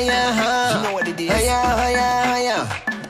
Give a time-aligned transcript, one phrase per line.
[0.00, 0.72] hiya, huh?
[0.72, 1.28] You know what it is.
[1.30, 2.58] Hiya, hiya, hiya.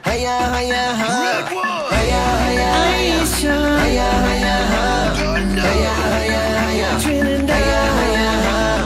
[0.06, 1.22] Hiya, hiya, huh?
[1.22, 1.90] Redwood.
[1.92, 3.18] Hiya, hiya, hiya.
[3.26, 5.12] Hiya, hiya, huh?
[5.16, 6.90] Hiya, hiya, hiya.
[7.02, 8.78] Hiya, hiya, huh?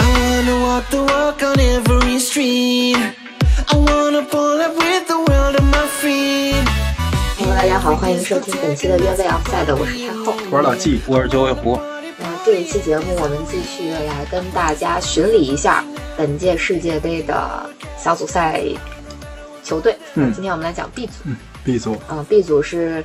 [0.00, 2.96] I wanna walk the walk on every street.
[3.68, 6.64] I wanna pull up with the world on my feet.
[7.38, 10.34] Hello，大家好，欢迎收听本期的越位 Offside，我是太后。
[10.50, 11.91] 我是老纪，我是九尾狐，那
[12.45, 15.81] 这一期节目，我们继续来跟大家巡礼一下
[16.17, 18.61] 本届世界杯的小组赛
[19.63, 19.95] 球队。
[20.15, 21.13] 嗯今天我们来讲 B 组。
[21.23, 23.01] 嗯 B 组嗯、b 组是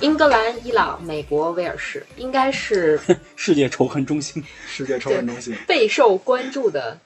[0.00, 2.98] 英格兰、伊朗、美国、威尔士，应该是
[3.36, 4.42] 世界仇恨中心。
[4.66, 5.54] 世界仇恨中心。
[5.68, 6.98] 备受关注的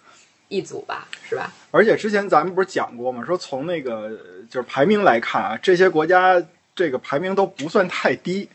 [0.46, 1.52] 一组吧，是吧？
[1.72, 3.24] 而且之前咱们不是讲过吗？
[3.26, 6.40] 说从那个呃就是排名来看啊，这些国家
[6.76, 8.48] 这个排名都不算太低，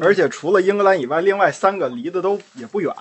[0.00, 2.92] 而且除了英格兰以外，另外三个离得都也不远，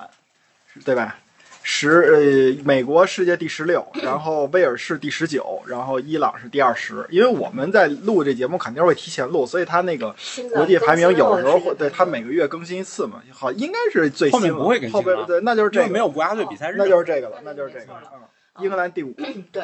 [0.84, 1.18] 对吧？
[1.66, 7.06] 十呃，美国世界第十六，然后威尔士第十九，然后伊朗是第二十。
[7.10, 10.14] 因为我们在录这节目肯定会提前录，所以他那个
[10.54, 18.02] 国际排名有时候会对他每个月更新一次嘛，好应该是最新了后面不会更新了后边对，那就是这个没有国家队比赛日，那就是这个了，那那就是这个了。
[18.14, 19.14] 嗯，英格兰第五，
[19.54, 19.64] 对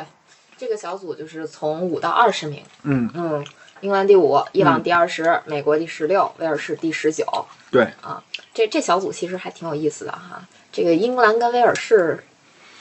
[0.56, 2.64] 这个小组就是从五到二十名。
[2.84, 3.46] 嗯，嗯，
[3.81, 7.25] 英格兰第五，伊朗第二十、美国第十六，威尔士第十九。
[7.72, 10.47] 对，啊，这这小组其实还挺有意思的哈。
[10.72, 12.23] 这个英格兰跟威尔士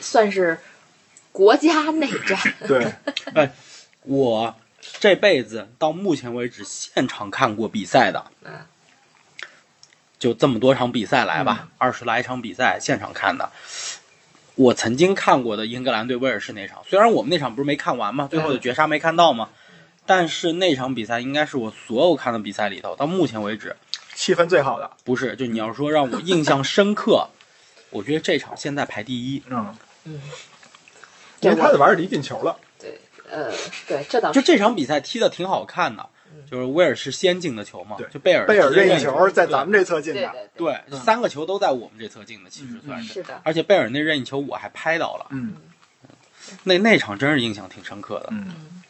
[0.00, 0.58] 算是
[1.32, 2.92] 国家内战， 对，
[3.34, 3.50] 哎
[4.02, 4.54] 我
[5.00, 8.52] 这辈子到目前为止现场看过比赛的，嗯，
[10.18, 13.50] 就这么多场比赛来吧，二十来场比赛现场看的。
[14.54, 19.50] 我曾经看过的英格兰对威尔士那场，虽然我们那场不是没看完嘛，最后的绝杀没看到嘛，
[20.08, 23.76] 但是那场比赛应该是我所有看的比赛里头，到目前为止
[24.14, 27.28] 气氛最好的，不是，就你要说让我印象深刻，
[27.90, 29.42] 我觉得这场现在排第一。
[29.48, 30.20] 嗯，嗯，
[31.40, 32.98] 因为他的玩儿离进球了，对，
[33.30, 33.52] 呃，
[33.86, 36.46] 对，这倒就这场比赛踢的挺好看的，嗯。
[36.50, 43.12] 就是威尔士先进的球嘛对，就贝尔贝尔任任意球在咱们这侧进的，对对对，嗯三个球都在我们这侧进的，其实算是。
[43.12, 45.54] 是的，而且贝尔那任意球我还拍到了，嗯。
[46.64, 48.28] 那那场真是印象挺深刻的。
[48.30, 48.82] 嗯，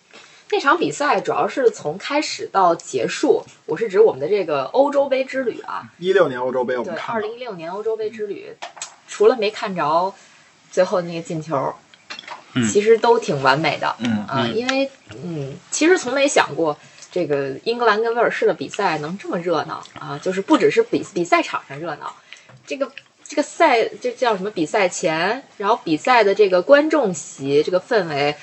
[0.50, 8.56] 那场比赛主要是从开始到结束，我是指我们的这个欧洲杯之旅啊，一六年欧洲杯我对，们看二零，一六年欧洲杯之旅，
[9.06, 10.14] 除了没看着
[10.70, 11.74] 最后那个进球，
[12.54, 13.94] 嗯其实都挺完美的。
[13.98, 14.90] 嗯啊，嗯因为
[15.22, 16.78] 嗯，其实从没想过
[17.10, 22.16] 这个英格兰跟威尔士的比赛能这么热闹啊，就是不只是比比赛场上热闹，
[22.66, 22.90] 这个
[23.22, 24.50] 这个赛这叫什么？
[24.50, 28.34] 比赛前，然后比赛的这个观众席这个氛围，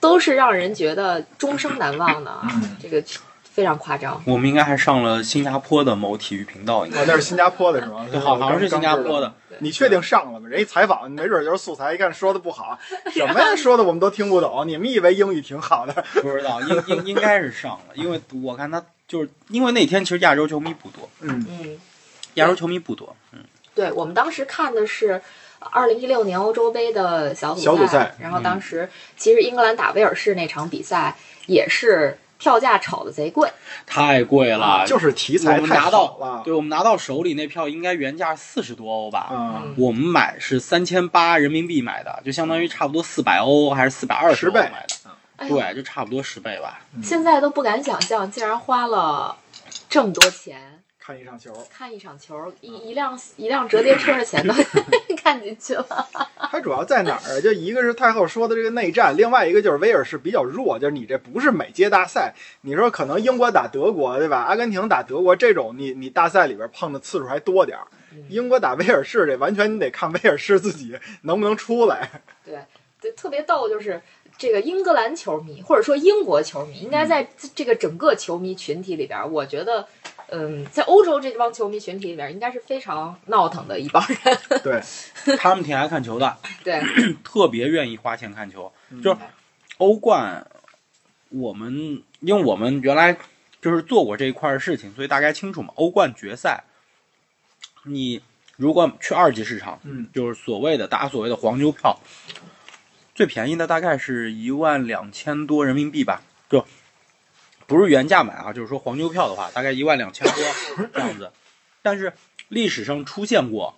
[0.00, 3.02] 都是让人觉得终生难忘的啊，嗯这个
[3.42, 4.20] 非常夸张。
[4.26, 8.06] 我们应该还上了新加坡的某体育频道，应该哦，那是新加坡的是吗？
[8.12, 9.32] 对，好好像是新加坡的。。
[9.60, 10.46] 你确定上了吗？
[10.46, 12.78] 人一采访，没准就是素材，一看说的不好，
[13.10, 13.56] 什么呀？
[13.56, 14.68] 说的我们都听不懂。
[14.68, 16.04] 你们以为英语挺好的？
[16.20, 21.78] 不知道，应应应该是上了，因为我看他就是因为那天其实亚洲球迷不多，嗯，嗯，
[22.34, 23.38] 亚洲球迷不多，嗯，
[23.74, 25.22] 对我们当时看的是
[25.72, 31.14] 二零一六年欧洲杯的小组小组赛然后当时其实英格兰打威尔士那场比赛
[31.46, 33.50] 也是票价炒的贼贵，
[33.86, 36.42] 太贵了，就是题材太好拿到了。
[36.44, 44.60] 对我们拿到手里那票应该原价四十多欧吧，嗯，我们买是三千八人民币买的，就相当于差不多四百欧还是四百二十十倍。
[44.60, 46.80] 买的，哎对，就差不多十倍吧。
[47.02, 49.36] 现在都不敢想象，竟然花了
[49.88, 50.75] 这么多钱
[51.06, 54.52] 看一场球，看一场球，一一辆一辆折叠车的钱都
[55.16, 55.86] 看进去了。
[56.50, 57.40] 它主要在哪儿啊？
[57.40, 64.38] 就一个是太后说的这个内战，另外一个就是威尔士比较弱，就是你这不是每届大赛，你说可能英国打德国对吧？
[64.38, 67.86] 阿根廷打德国这种，你你大赛里边碰的次数还多点儿。
[68.28, 72.22] 英国打威尔士这完全你得看威尔士自己能不能出来。
[72.44, 72.58] 对，
[73.00, 74.02] 对，特别逗，就是
[74.36, 79.86] 这个英格兰球迷或者说英国球迷，应该在这个整个球迷群体里边，我觉得，
[80.28, 84.18] 嗯，在欧洲这帮球迷群体里面，应该是非常闹腾的一帮人。
[84.62, 84.82] 对，
[85.36, 86.82] 他们挺爱看球的， 对，
[87.22, 88.72] 特别愿意花钱看球。
[88.90, 89.20] 嗯就是
[89.78, 90.46] 欧冠，
[91.28, 93.16] 我们因为我们原来
[93.60, 95.72] 就是做过这一块的事情，所以大概清楚嘛。
[95.76, 96.64] 欧冠决赛，
[97.84, 98.22] 你
[98.56, 101.98] 如果去二级市场，嗯，就是所谓的打所谓的黄牛票，
[103.14, 106.66] 最便宜的大概是一万两千多人民币吧，就
[107.66, 111.32] 不是原价买啊，就是说黄牛票的话，大概一万两千多 这样子。
[111.82, 112.12] 但是
[112.48, 113.76] 历史上出现过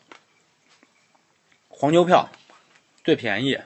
[1.69, 2.29] 黄牛票
[3.05, 3.59] 最便宜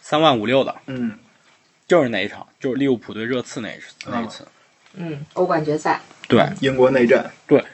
[0.00, 1.18] 三万五六的，嗯，
[1.86, 4.46] 就是那一场，就是利物浦对热刺那一次那一次。
[4.94, 6.48] 嗯，欧冠决赛，对。
[6.60, 7.66] 英国内战，对，就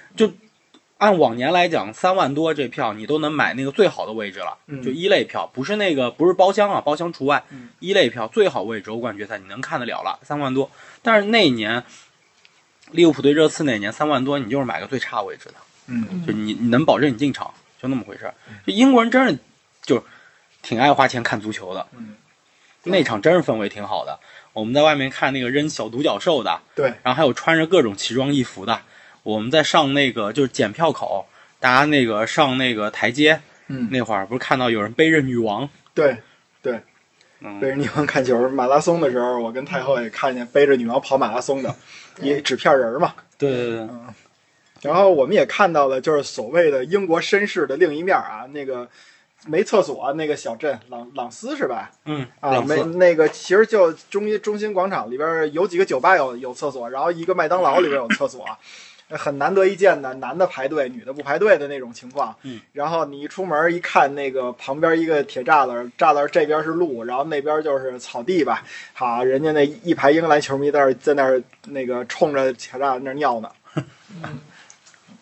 [1.02, 10.70] 按往年来讲，三万多这票你都能买那个最好的位置了，嗯就一类票，不是那个不是包厢啊，包厢除外，嗯一类票最好位置欧冠决赛你能看得了了，三万多。
[11.02, 11.82] 但是那一年
[12.92, 15.54] 利物浦对热刺那年三万多，你就是买个最差位置的，
[15.88, 17.52] 嗯就你你能保证你进场，
[17.82, 18.34] 就那么回事儿。
[18.64, 19.36] 就英国人真是
[19.82, 20.04] 就
[20.62, 22.14] 挺爱花钱看足球的，嗯，
[22.84, 24.20] 那场真是氛围挺好的。
[24.52, 28.82] 我们在外面看那个扔小独角兽的，对，然后还有穿着各种奇装异服的。
[29.22, 31.26] 我们在上那个就是检票口，
[31.60, 36.16] 大家那个上那个台阶嗯，那会儿，不是看到有人背着女王，对。
[36.62, 36.80] 对
[37.60, 41.74] 背着女王看球，马拉松的时候，我跟太后也看见背着女王跑马拉松的，
[42.20, 43.14] 也纸片人嘛。
[43.36, 43.88] 对对对，
[44.82, 48.88] 然后我们也看到了，就是所谓的英国绅士的另一面啊，那个
[49.48, 51.90] 没厕所那个小镇朗朗斯是吧？
[52.04, 58.46] 嗯，啊，没那个，其实就中心中心广场里边有几个酒吧有有厕所，然后一个麦当劳里边有厕所，
[59.16, 62.34] 很难得一见的，男的排队，女的不排队的那种情况。
[62.42, 68.62] 嗯，然后你一出门一看，那个旁边一个铁栅栏，栅栏这边是路，然后那边就是草地吧。
[68.92, 73.50] 好，人家那一排英格兰球迷在那在那儿那个冲着铁栅栏那儿尿呢。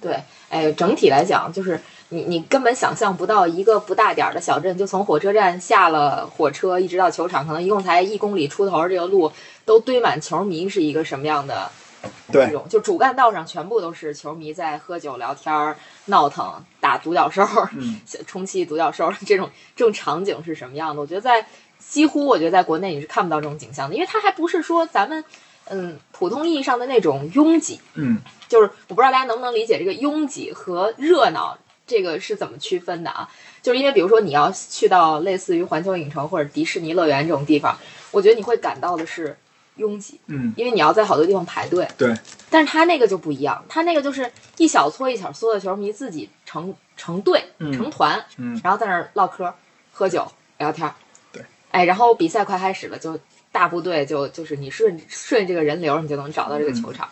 [0.01, 1.79] 对，哎，整体来讲，就是
[2.09, 9.31] 你你根本想象不到一个不大点儿的小镇，就从火车站下了火车，一直到球场，可能一共才一公里出头，这个路
[9.67, 11.71] 都堆满球迷，是一个什么样的
[12.03, 12.67] 这对，种？
[12.69, 15.77] 就主干道上全部都是球迷在喝酒聊天儿、
[16.07, 17.43] 闹腾、打独角兽、
[17.73, 21.01] 嗯， 充气独角兽这种这种场景是什么样的？
[21.01, 21.47] 我觉得在
[21.79, 25.25] 几乎，我觉得在国内你是看不到这种景象的，因为它还不是说咱们
[25.69, 27.81] 嗯普通意义上的那种拥挤。
[27.95, 28.19] 嗯，
[28.49, 33.29] 就是我不知道大家能不能理解这个拥挤和热闹这个是怎么区分的啊？
[33.63, 37.77] 就是因为比如说你要去到类似于环球影城或者迪士尼乐园这种地方，
[38.11, 39.37] 我觉得你会感到的是
[39.81, 41.89] 拥挤，嗯，因为你要在好多地方排队。
[41.99, 42.15] 对。
[42.49, 49.53] 但是他那个就不一样，他那个就是一小撮一小撮的球迷自己成成队、嗯成团，嗯然后在那儿唠嗑、
[49.91, 50.93] 喝酒、聊天。
[51.33, 51.43] 对。
[51.71, 53.19] 哎，然后比赛快开始了，就
[53.51, 57.09] 大部队就就是你顺顺这个人流，你就能找到这个球场。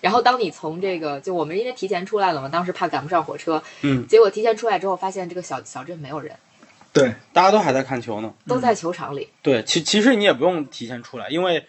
[0.00, 6.36] 然后当你从这个，就我们因为提前出来了嘛，当时怕赶不上火车，嗯，结果提前出来之后，发现这个小小镇没有人，
[6.92, 8.34] 对，大家都还在看球呢。
[8.46, 9.30] 都在球场里。
[9.40, 11.64] 对，其其实你也不用提前出来，因为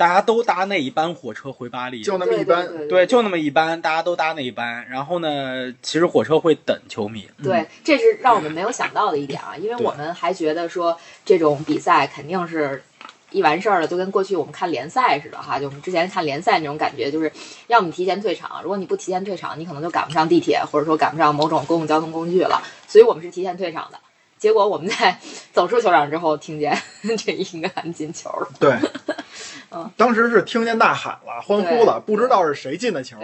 [0.00, 2.66] 大家都搭那一班火车回巴黎，就那么一班。
[2.66, 4.86] 对对对，就那么一班，大家都搭那一班。
[4.88, 7.28] 然后呢，其实火车会等球迷。
[7.42, 12.82] 对，这是让我们没有想到的一点啊，因为我们还觉得说这种比赛肯定是
[13.30, 17.30] 一完事儿了，就跟过去我们看联赛似的哈，就我们之前看联赛那种感觉，就是
[17.66, 23.98] 要么你提前退场，如果你不提前退场，你可能就赶不上地铁，或者说赶不上某种公共交通工具了，所以我们是提前退场的。
[24.38, 25.18] 结果我们在
[25.52, 26.74] 走出球场之后，听见
[27.18, 28.48] 这英格兰进球了。
[28.58, 28.74] 对
[29.72, 33.16] 嗯，当时是听见呐喊了，欢呼了，不知道是谁进的球，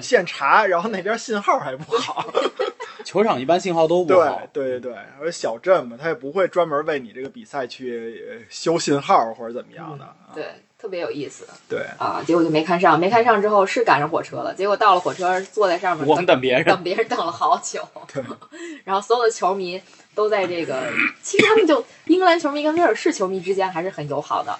[0.00, 2.26] 现查，然后那边信号还不好。
[3.04, 4.42] 球场一般信号都不好。
[4.52, 10.04] 对对对，而小镇嘛，他也不会专门为你这个比赛去呃修信号或者怎么样的。
[10.04, 10.44] 啊对，
[10.78, 12.22] 特别有意思对，啊！
[12.24, 17.82] 结果就没看上，没看上之后是赶上火车了，结果到了火车，坐在上面我们等别人等，别人等了好久。
[18.12, 18.22] 对，
[18.84, 19.80] 然后所有的球迷
[20.14, 20.84] 都在这个，
[21.22, 24.56] 其实他们就英格兰球迷跟威尔士球迷之间还是很友好的。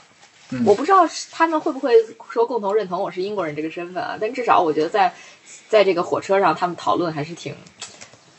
[0.50, 1.94] 嗯我不知道他们会不会
[2.30, 5.12] 说共同认同我是英国人这个身份啊，但至少我觉得在
[5.68, 7.54] 在这个火车上，他们讨论还是挺，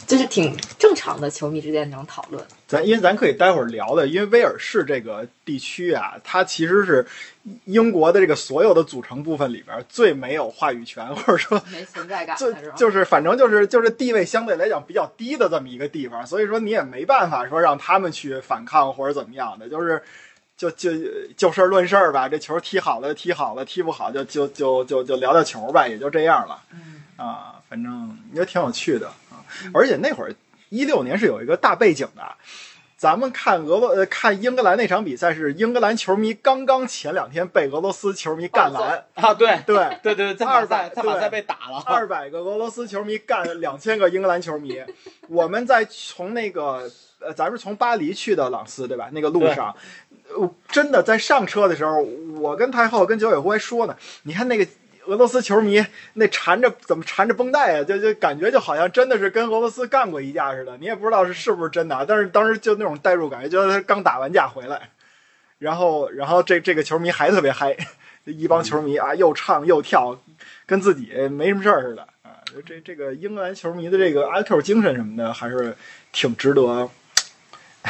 [0.06, 2.44] 就是挺正常的球迷之间那种讨论。
[2.68, 7.06] 咱因为咱可以待会儿聊的，因为威尔士这个地区啊，它其实是
[7.66, 12.72] 英国的这个所有的组成部分里边最没有话语权，或者说没存在感就的？
[12.78, 20.02] 就是反正就是就是地位相对来讲比较低的这么一个地方，所以说你也没办法说让他们去反抗或者怎么样的，就是
[20.62, 20.92] 就就
[21.36, 29.42] 就事儿论事儿吧，这球踢好了踢好了，踢不好就就就就就聊聊球吧，也就这样了嗯啊，反正也挺有趣的啊，
[29.74, 30.36] 而且那会儿
[30.70, 32.22] 一六年是有一个大背景的。
[32.96, 41.82] 咱们看俄罗呃看英格兰那场比赛是英格兰球迷刚刚前两天被俄罗斯球迷干完，啊，对对，对对，在马200赛在马赛被打了。
[41.88, 44.80] 二百个俄罗斯球迷干两千个英格兰球迷。
[45.28, 46.88] 我们在从那个
[47.20, 49.10] 呃，咱们从巴黎去的朗斯，对吧？
[49.12, 49.76] 那个路上，
[50.11, 52.02] 呃，我真的在上车的时候，
[52.40, 54.68] 我跟太后跟九尾狐还说呢，你看那个。
[55.08, 55.84] 俄罗斯球迷
[56.14, 57.84] 那缠着怎么缠着绷带啊？
[57.84, 60.78] 就就感觉就好像真的是跟俄罗斯干过一架似的。
[60.78, 64.92] 你也不知道是是不是真的，但是当时就那种代入感觉，得他刚打完架回来，
[65.58, 67.76] 然后然后这这个球迷还特别嗨，
[68.26, 70.16] 一帮球迷啊又唱又跳，
[70.68, 72.38] 跟自己没什么事儿似的啊。
[72.64, 75.76] 这这个英格兰球迷的这个阿 Q 精神什么的，还是
[76.12, 76.88] 挺值得，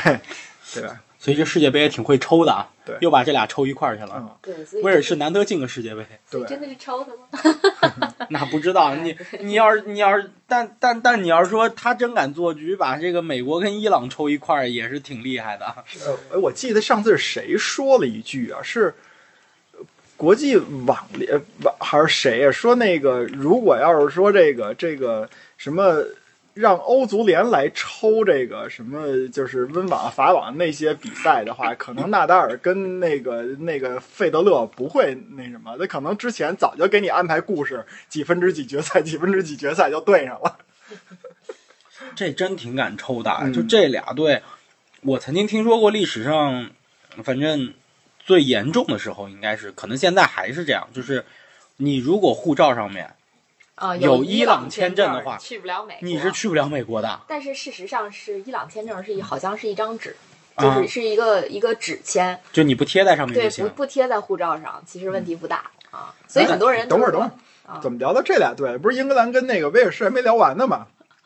[0.73, 1.01] 对吧？
[1.23, 4.15] 所以这世界杯也挺会抽的啊，对又把这俩抽一块儿去了。
[4.17, 8.13] 嗯对，所以威尔士难得进个世界杯，对真的是抽的吗？
[8.29, 15.65] 那不知道你 你要是你要是但但但你要是说他真敢做局，把这个美国跟伊朗抽一块儿，也是挺厉害的。
[16.07, 18.57] 呃，哎我记得上次是谁说了一句啊？
[18.63, 18.95] 是
[20.17, 26.03] 国际网联网还是谁呀、说那个如果要是说这个这个什么。
[26.53, 40.57] 让欧足联来抽这个什么，就是温网、法网那些比赛的话，可能纳达尔跟那个那个费德勒不会那什么，他可能之前早就给你安排故事，几分之几决赛，几分之几决赛就对上了。
[42.15, 44.41] 这真挺敢抽的就这俩队，
[45.01, 46.69] 我曾经听说过历史上，
[47.23, 47.73] 反正
[48.25, 51.23] 最严重的时候应该是，可能现在还是这样，就是
[51.77, 53.13] 你如果护照上面
[53.81, 56.07] 啊，有伊伊朗签签证的话去不了美国。
[56.07, 60.15] 你是去不了美国的，但是事实上是伊朗签证是一好像是一张纸，
[60.53, 63.67] 啊就是是一个、一个纸签，就你不贴在上面，不就行。
[63.69, 66.13] 不贴在护照上，其实问题不大啊。
[66.27, 68.77] 所以很多人等会儿，等会儿，怎么聊到这俩队？
[68.77, 70.85] 不是英格兰跟那个威尔士还没聊完呢吗？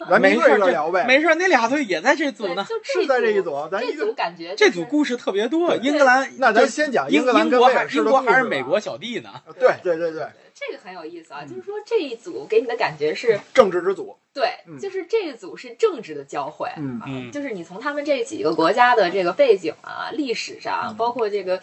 [0.09, 1.05] 咱们一个没事儿，这一个聊呗。
[1.05, 2.65] 没事，那俩队也在这组，呢。
[2.69, 9.29] 就是在这一组组咱一个这组感觉这组故事特别多，英格兰那咱先讲英英格兰跟威尔士的英国还是美国小弟呢。
[9.59, 11.41] 对对对对，这个很有意思啊。
[11.43, 14.15] 嗯就是说这一组给你的感觉是政治之组。
[14.33, 16.69] 对，嗯就是这一组是政治的交汇。
[16.77, 21.62] 嗯就是你从他们这几个国家的这个背景啊、历史上，嗯包括这个，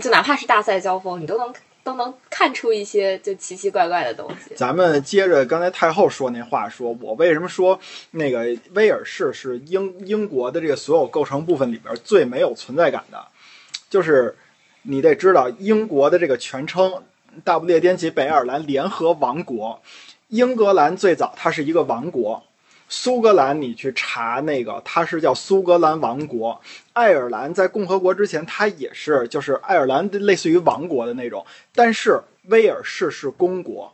[0.00, 4.54] 就哪怕是大赛交锋，你都能都能看出一些就奇奇怪怪的东西。
[4.54, 7.78] 咱们接着刚才太后说那话说，我为什么说
[8.10, 13.26] 那个威尔士是英英国的这个所有构成部分里边最没有存在感的？
[13.88, 14.36] 就是
[14.82, 17.02] 你得知道，英国的这个全称
[17.44, 19.80] 大不列颠及北爱尔兰联合王国，
[20.28, 22.42] 英格兰最早它是一个王国。
[22.88, 26.60] 苏格兰，你去查那个，它是叫苏格兰王国。
[26.92, 33.92] 爱尔兰在共和国之前，它也是，就是爱尔兰类似于王国的那种，但是威尔士是公国。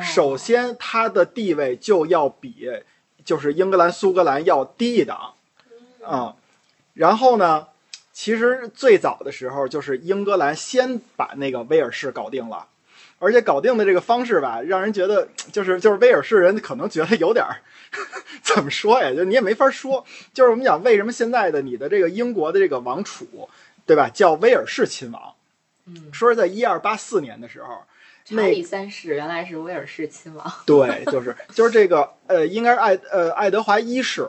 [0.00, 2.70] 首先，它的地位就要比
[3.24, 5.34] 就是英格兰、苏格兰要低一档
[6.04, 6.36] 啊、
[6.94, 7.66] 然后呢，
[8.20, 12.66] 其实最早的时候就是英格兰先把那个威尔士搞定了，
[13.20, 17.62] 而且搞定的这个方式吧，让人觉得就是就是威尔士人可能觉得有点儿
[18.42, 19.14] 怎么说呀？
[19.14, 20.04] 就你也没法说。
[20.34, 23.48] 就是我们讲为什么现在的你的这个英国的这个王储，
[23.86, 24.10] 对吧？
[24.12, 25.34] 叫威尔士亲王，
[25.86, 27.84] 嗯，说是在一二八四年的时候。
[28.24, 30.52] 查理三世原来是威尔士亲王。
[30.66, 34.28] 对，就是就是这个呃，应该是爱呃爱德华一世，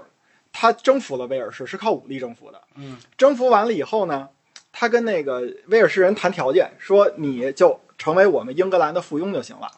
[0.52, 2.62] 他征服了威尔士是靠武力征服的。
[2.76, 4.30] 嗯，征服完了以后呢，
[4.72, 9.70] 他跟那个威尔士人谈条件，说你就成为我们英格兰的附庸就行了。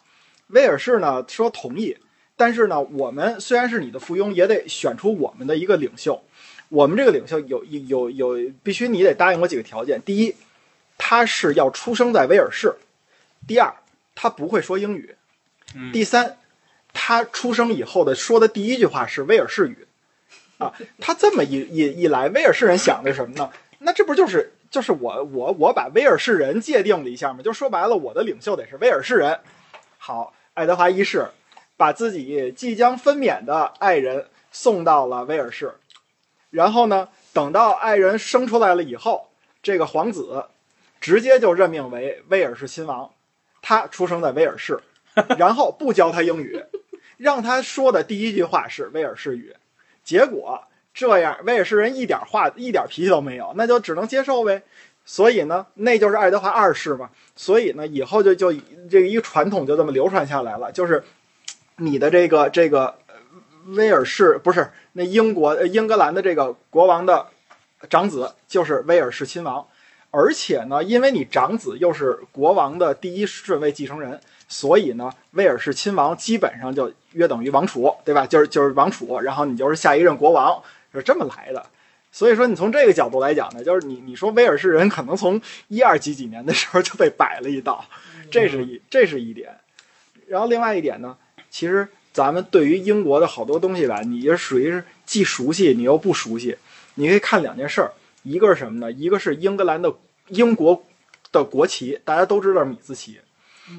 [0.48, 1.98] 威尔士呢说同意，
[2.36, 6.24] 但是呢，我们虽然是你的附庸，也得选出我们的一个领袖。
[6.70, 10.02] 我们这个领袖有有有有，必须你得答应我几个条件。
[10.02, 10.36] 第一，
[10.98, 12.72] 他是要出生在威尔士；
[13.46, 13.74] 第二，
[14.16, 15.16] 他不会说英语；
[15.76, 16.38] 嗯第三，
[16.94, 19.86] 他出生以后的说的第一句话是威尔士语。
[20.62, 23.50] 啊，他这么一一一来，威尔士人想的是什么呢？
[23.80, 27.42] 那这不就是就是我我我把威尔士人界定了一下吗？
[27.44, 29.40] 就说白了，我的领袖得是威尔士人。
[29.98, 31.28] 好，爱德华一世
[31.78, 35.74] 把自己即将分娩的爱人送到了威尔士，
[36.52, 39.30] 然后呢，等到爱人生出来了以后，
[39.64, 40.46] 这个皇子
[41.00, 43.10] 直接就任命为威尔士亲王。
[43.64, 44.80] 他出生在威尔士，
[45.38, 46.64] 然后不教他英语，
[47.18, 49.56] 让他说的第一句话是威尔士语。
[50.04, 50.62] 结果
[50.94, 54.64] 这样，威尔士人一点话一点脾气都没有，那就只能接受呗。
[55.06, 57.10] 所以呢，那就是爱德华二世嘛。
[57.36, 58.54] 所以呢，以后就就
[58.90, 61.04] 这个一个传统就这么流传下来了，就是
[61.78, 62.96] 你的这个这个
[63.68, 67.28] 威尔士不是那英国英格兰的这个国王的
[67.90, 69.66] 长子就是威尔士亲王，
[70.12, 74.20] 而且呢，因为你长子又是国王的第一顺位继承人，
[74.52, 78.28] 所以呢，威尔士亲王基本上就约等于王储，对吧？
[78.28, 80.62] 就是就是王储，然后你就是下一任国王，
[80.94, 81.66] 是这么来的。
[82.12, 87.86] 所以说，你从这个角度来讲呢，就是你你说威尔士人可能从一二几几年的时候就被摆了一道，
[88.30, 89.56] 这是一这是一点。
[90.28, 91.16] 然后另外一点呢，
[91.50, 96.58] 其实咱们对于英国的好多东西吧，你就属于是既熟悉你又不熟悉。
[96.96, 97.94] 你可以看两件事儿，
[98.24, 98.92] 一个是什么呢？
[98.92, 99.96] 一个是英格兰的
[100.28, 100.84] 英国
[101.32, 103.22] 的国旗，大家都知道米字旗，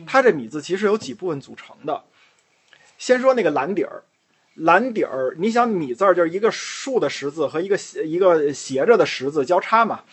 [0.07, 2.05] 它这米字旗是由几部分组成的。
[2.99, 4.05] 先说那个蓝底儿，
[4.55, 10.05] 蓝底儿，你想米字儿就是一个竖的十字和一个斜一个斜着的十字交叉嘛，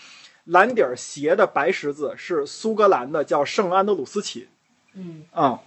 [0.46, 4.48] 蓝底儿斜的白十字是苏格兰的叫圣安德鲁斯旗，
[4.94, 5.60] 嗯嗯，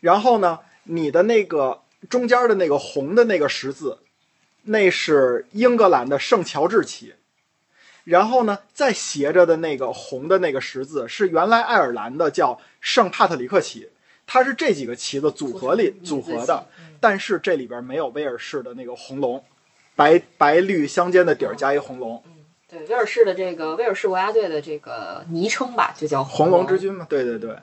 [0.00, 3.98] 然后呢，你的那个中间的那个红的那个十字，
[4.62, 7.14] 那是英格兰的圣乔治旗。
[8.04, 13.88] 然后呢，再斜着的那个红的那个十字是原来爱尔兰的叫圣帕特里克旗，
[14.26, 16.66] 它是这几个旗的组合里组合的，
[17.00, 19.42] 但是这里边没有威尔士的那个红龙，
[19.96, 22.22] 白白绿相间的底儿加一红龙，
[22.68, 27.56] 对，威尔士的这个威尔士国家队的这个昵称吧，就叫红龙龙之君嘛，对对对。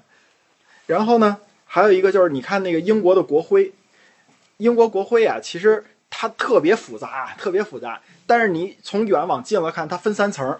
[0.88, 3.74] 然后呢，还有一个就是你看那个英国的国徽，
[4.58, 8.02] 英国国徽啊，其实它特别复杂，啊特别复杂。
[8.32, 10.58] 但是你从远往近了看，它分三层。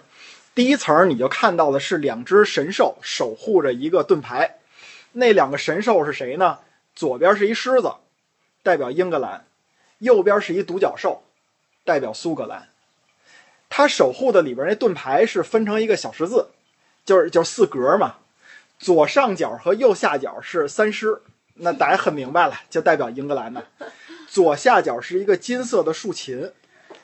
[0.54, 4.58] 第一层你就看到的是两只神兽守护着一个盾牌，
[5.12, 6.58] 那两个神兽是谁呢？
[6.94, 7.94] 左边是一狮子，
[8.62, 9.46] 代表英格兰；
[10.00, 11.22] 右边是一独角兽，
[11.82, 12.68] 代表苏格兰。
[13.70, 16.48] 它守护的里边那盾牌是分成一个小十字，
[17.06, 18.16] 就是就是四格嘛。
[18.78, 21.22] 左上角和右下角是三狮，
[21.54, 23.64] 那大家很明白了，就代表英格兰的。
[24.28, 26.52] 左下角是一个金色的竖琴，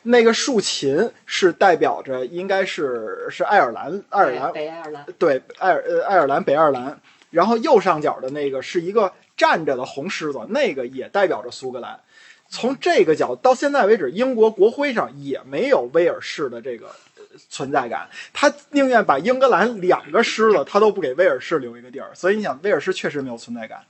[0.03, 6.99] 那个竖琴是代表着应该是是爱尔兰，爱尔兰北爱尔兰，对爱尔呃爱尔兰北爱尔兰。
[7.31, 12.01] 然后右上角的那个是一个站着的红狮子，那个也代表着苏格兰。
[12.49, 22.11] 从这个角到现在为止，英国国徽上也没有威尔士的这个呃存在感，他宁愿把英格兰两个狮子，他都不给威尔士留一个地儿。
[22.15, 23.81] 所以你想，威尔士确实没有存在感。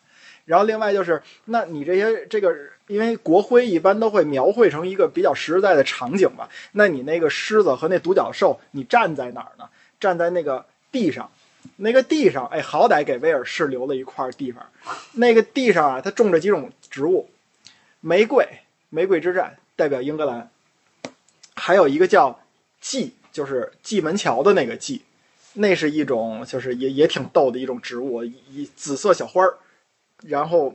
[0.45, 2.53] 然后另外就是，那你这些这个，
[2.89, 6.49] 因为国徽一般都会描绘成一个比较实在的场景吧？
[6.73, 9.69] 那你那个狮子和那独角兽，你站在哪儿呢？
[10.01, 11.31] 站在那个地上，
[11.77, 14.65] 那个地上，哎，好歹给威尔士留了一块地方。
[15.13, 17.29] 那个地上啊，它种着几种植物，
[18.01, 18.47] 玫瑰，
[18.91, 20.51] 玫瑰之战代表英格兰，
[21.55, 22.41] 还有一个叫
[22.81, 25.03] 蓟，就是蓟门桥的那个蓟，
[25.55, 29.59] 那是一种就是也也挺逗的一种植物，一紫色小花儿，
[30.23, 30.75] 然后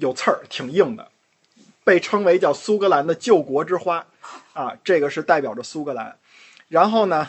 [0.00, 1.08] 有刺儿，挺硬的，
[1.84, 4.06] 被称为叫苏格兰的救国之花，
[4.52, 6.16] 啊，这个是代表着苏格兰。
[6.68, 7.28] 然后呢，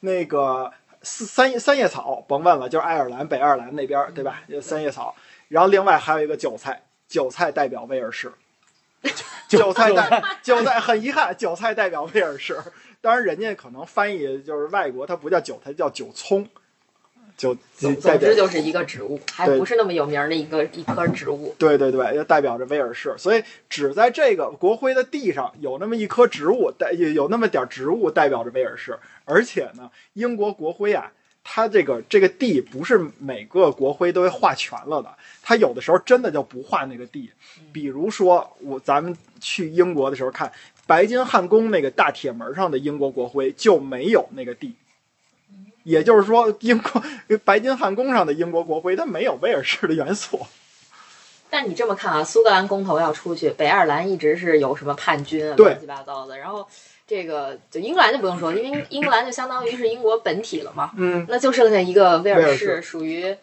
[0.00, 4.42] 那个四三三叶草，甭问了，就是爱尔兰、北爱尔兰那边，对吧？
[4.60, 5.14] 三叶草。
[5.48, 8.32] 然后另外还有一个韭菜，韭菜代表威尔士。
[9.48, 12.58] 韭菜代韭菜很遗憾，韭菜代表威尔士。
[13.00, 16.48] 当然，人家可能翻译就是外国，它不叫韭菜，叫韭葱。
[17.36, 21.54] 就总总之就是一个植物，还不是那么有名儿的一个一棵植物。
[21.58, 31.10] 对对对，就代表着威尔士，所以只在这个国徽的地上有那么一棵植物，代有有那么点儿植物代表着威尔士，而且呢，英国国徽啊，
[31.42, 37.30] 它这个这个地不是每个国徽都会画全了的，它有的时候真的就不画那个地，
[37.72, 40.52] 比如说我咱们去英国的时候看
[40.86, 44.74] 白金汉宫那个大铁门上的英国国徽就没有那个地。
[45.84, 47.02] 也就是说，英国
[47.44, 50.40] 白金汉宫上的英国国徽它没有威尔士的元素。
[51.50, 56.38] 但你这么看啊，苏格兰公投要出去，北爱尔兰一直是有什么叛军啊，乱七八糟的。
[56.38, 56.66] 然后
[57.06, 63.36] 这个就英格兰就不用说，因为英格兰就相当于是英国本体了嘛，嗯，那就剩下一个威尔士，威尔士属于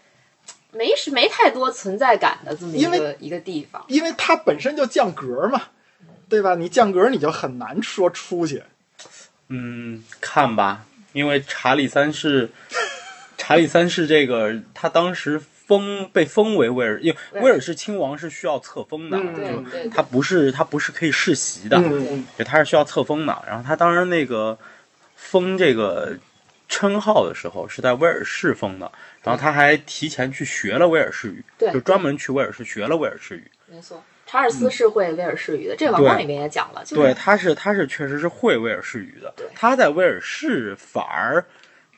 [0.72, 3.84] 没是没太多存在感的这么一个一个地方。
[3.88, 5.62] 因为它本身就降格嘛，
[6.28, 6.56] 对吧？
[6.56, 8.64] 你降格你就很难说出去。
[9.50, 12.50] 嗯，看吧，因为查理三世，
[13.38, 23.44] 查理三世这个他当时封被封为威尔，因为威尔士亲王是需要册封的，就，他不是他不是可以世袭的，嗯对，他是需要册封的。
[23.48, 24.58] 然后他当时那个
[25.16, 26.18] 封这个
[26.68, 28.92] 称号的时候是在威尔士封的，
[29.24, 33.52] 然后他还提前去学了威尔士语，对就专门去威尔士学了威尔士语。
[33.68, 34.04] 没错。
[34.30, 41.44] 查尔斯是会威尔士语的，这个网对上里面也讲了，就是对，他是他是确实是会威尔士语的对，他在威尔士反而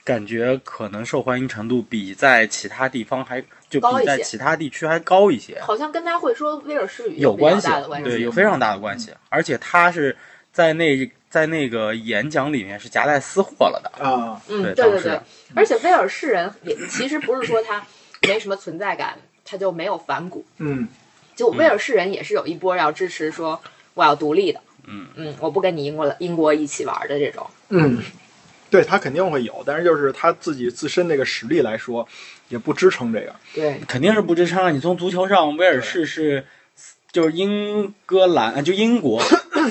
[0.06, 7.67] 感觉可能受欢迎程度比在其他地方还就高一些比在其他地区还高一些，好像跟他会说威尔士语有关系
[8.02, 9.12] 对，有非常大的关系。
[9.28, 10.15] 而且他是
[10.54, 15.20] 在那在那个演讲里面是夹带私货了的，啊，嗯，对对对，
[15.54, 17.86] 而且威尔士人也其实不是说他
[18.22, 20.88] 没什么存在感，他就没有反骨，嗯
[21.36, 23.62] 就威尔士人也是有一波要支持说
[23.94, 28.02] 我要独立的，嗯嗯，我不跟你英国英国一起玩的这种，嗯，
[28.70, 32.08] 对他肯定会有，但是就是他自己自身这个实力来说，
[32.50, 33.36] 也不支撑这个。
[33.54, 34.72] 对，肯定是不支撑啊！
[34.72, 36.46] 你从足球上，威尔士是
[37.12, 39.22] 就是英格兰啊，就英国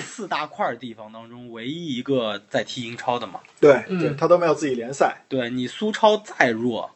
[0.03, 3.41] 四大块地方当中唯一一个在踢英超的嘛。
[3.59, 5.23] 对，嗯对他都没有自己联赛。
[5.29, 6.91] 对你苏超再弱，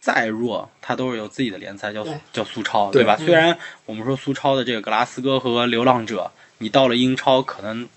[0.00, 3.16] 再弱，它都是有自己的联赛，叫叫苏超，对吧？
[3.20, 7.88] 嗯虽然我们说苏超的这个格拉斯哥和流浪者，你到了英超可能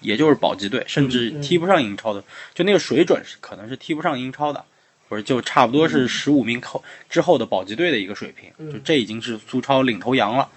[0.00, 2.22] 也就是保级队，甚至嗯踢不上英超的，
[2.54, 4.64] 就那个水准是可能是踢不上英超的，
[5.08, 10.48] 或者就差不多是十五名后之后的保级队的一个水平，嗯就这已经是苏超领头羊了。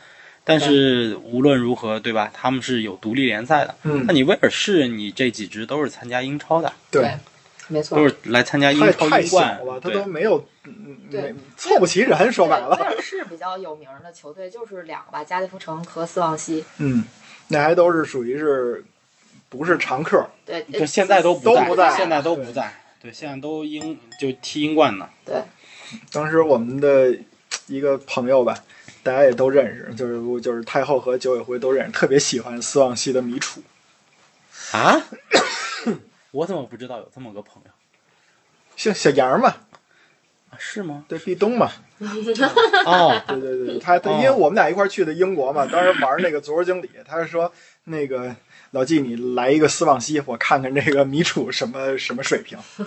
[0.48, 2.30] 但是无论如何，对吧？
[2.32, 3.74] 他们是有独立联赛的。
[3.82, 7.18] 嗯那，你威尔士，你这几支都是参加英超的，对，
[7.68, 16.64] 没错，都是来参加英超太小英冠了，，他都没有，嗯对没凑不齐人，说白威了，尔士比较有名的球队就是两个吧，加利福城和斯旺西。
[16.78, 17.04] 嗯，
[17.48, 18.84] 那还都是属于是
[19.50, 25.10] 不是常客，对，就现在都不在，都不在现在都不在，对，现在都英就踢英冠呢。
[25.26, 25.42] 对，
[26.12, 27.16] 当时我们的
[27.68, 28.58] 一个朋友吧，
[29.02, 33.62] 大家也都认识，就是就是太后和九尾狐都认识，特别喜欢斯旺西的米楚。
[34.72, 35.02] 啊？
[36.36, 37.72] 我怎么不知道有这么个朋友？
[38.76, 39.48] 姓小杨嘛，
[40.50, 41.06] 啊是吗？
[41.08, 41.72] 对，壁咚嘛，
[42.86, 47.50] 哦，对对对，他他哦因为我们俩一块儿去的英国嘛，当时玩那个足球经理，他是说
[47.86, 48.36] 那个
[48.72, 52.60] 老季你来一个斯旺西，我看看这个米楚什么什么水平。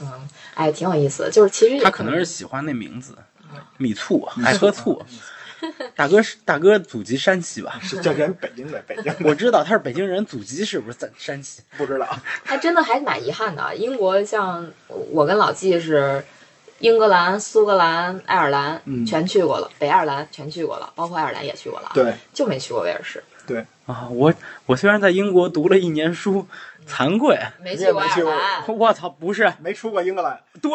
[0.00, 1.30] 嗯，哎，挺有意思的。
[1.30, 3.14] 就是其实他可能是喜欢那名字，
[3.76, 5.04] 米醋，爱喝醋。
[5.96, 7.78] 大哥是大哥，祖籍山西吧？
[7.82, 11.62] 是这人北京的，北京的 我知道他是北京人，祖籍是不是在山西？
[11.76, 12.06] 不知道。
[12.44, 13.62] 还真的还蛮遗憾的。
[13.62, 14.70] 啊英国像
[15.10, 16.24] 我跟老纪是
[16.80, 24.32] 英格兰、苏格兰、爱尔兰嗯全去过了，北爱尔兰全去过了，包括爱尔兰也去过了，，对，就没去过威尔士，对啊，我
[24.66, 26.46] 我虽然在英国读了一年书，
[26.86, 28.76] 惭愧，没去过爱尔兰。
[28.78, 30.70] 我操，不是，没出过英格兰，对，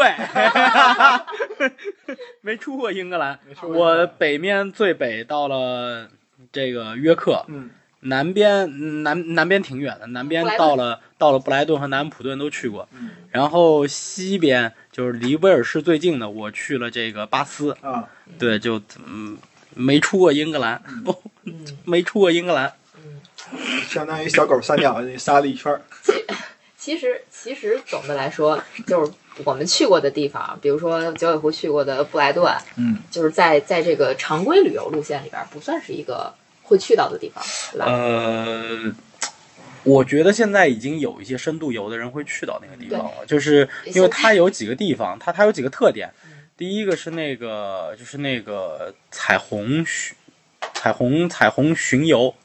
[2.42, 4.00] 没出过英格兰，没出过英格兰。
[4.00, 6.10] 我北面最北到了
[6.52, 7.70] 这个约克，嗯。
[8.02, 13.10] 南边南南边挺远的，南边到了到了布莱顿和南普顿都去过，嗯。
[13.30, 18.08] 然后西边就是离威尔士最近的，我去了这个巴斯，啊，
[18.40, 19.38] 对，就嗯
[19.76, 21.66] 没出过英格兰，不嗯。
[21.84, 22.72] 没出过英格兰，嗯，
[23.90, 25.82] 相当于小狗撒尿撒了一圈儿。
[26.78, 29.12] 其实其实总的来说，就是
[29.44, 36.34] 我们去过的地方，比如说九尾狐去过的布莱顿，嗯，就是在在这个常规旅游路线里边，不算是一个
[36.64, 37.86] 会去到的地方，对吧？
[37.86, 38.94] 呃。
[39.86, 46.12] 我觉得现在已经有一些深度游的人会去到那个地方了，就是因为它有几个地方，它它有几个特点。
[46.58, 50.14] 第一个是那个就是那个彩虹巡
[50.74, 52.36] 彩虹彩虹巡游，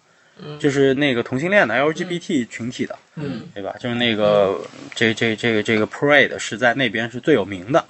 [0.43, 3.75] 嗯就是那个同性恋的 LGBT 群体的，嗯对吧？
[3.79, 4.61] 就是那个
[4.95, 7.85] 这这这个这个 parade 是在那边是最有名的，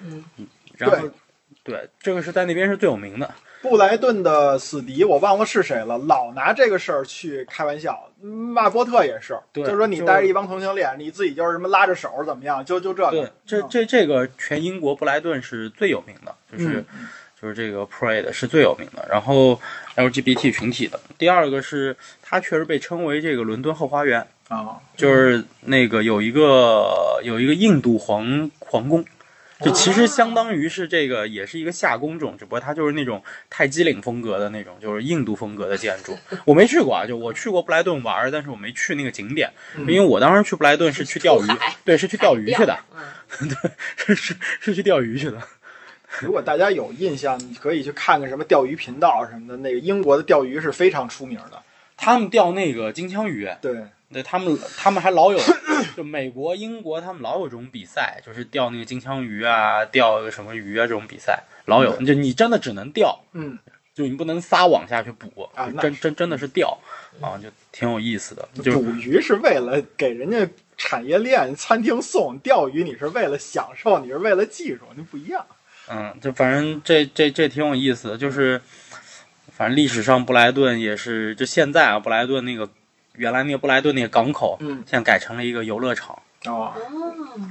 [0.00, 0.24] 嗯
[0.76, 1.08] 然后
[1.62, 3.32] 对这个是在那边是最有名的。
[3.62, 8.08] 布莱顿的死敌我忘了是谁了，老拿这个事儿去开玩笑。
[8.22, 13.10] 马波特也是，就是说你带着一帮同性恋，你自己就是什么拉着手怎么样，就就这个。
[13.10, 17.08] 对，这嗯这这个全英国布莱顿是最有名的，就是、嗯
[17.40, 19.06] 就是这个 parade 是最有名的。
[19.10, 19.60] 然后
[19.96, 29.04] LGBT 群体的，第二个是它确实被称为这个伦敦后花园，啊，就是那个有一个有一个印度皇皇宫。
[29.62, 36.16] 就其实相当于是这个，也是一个夏宫种，只不过它就是那种泰姬陵风格的那种，就是印度风格的建筑。
[36.46, 41.46] 我没去过啊，就我去过布莱顿玩儿，但是我没去那个景点，嗯因为我当时去布莱顿是去钓鱼，
[41.84, 43.50] 对，是去钓鱼去的，嗯，
[43.98, 45.38] 是是是去钓鱼去的。
[46.20, 49.56] 如果大家有印象，你可以去看看什么钓鱼频道什么的。
[49.58, 51.62] 那个英国的钓鱼是非常出名的。
[51.96, 55.38] 他们钓那个金枪鱼，对，对他们他们还老有，
[55.96, 61.94] 就美国、英国他们老有这种比赛，就是钓那个金枪鱼啊，钓什么鱼啊这种比赛，老有。
[62.02, 63.58] 就你真的只能钓，嗯，
[63.94, 66.78] 就你不能撒网下去捕，啊真真真的是钓
[67.20, 68.48] 啊，就挺有意思的。
[68.64, 75.44] 就捕鱼是为了给人家产业链餐厅送，钓鱼你是为了享受，你是为了技术，那不一样。
[75.90, 78.60] 嗯，就反正这这这挺有意思的，就是
[79.52, 82.68] 反正历史上布莱顿也是，就现在啊，布莱顿那个
[83.16, 86.18] 原来那个布莱顿那个港口，嗯，现在改成了一个游乐场。
[86.46, 86.72] 哦，哦，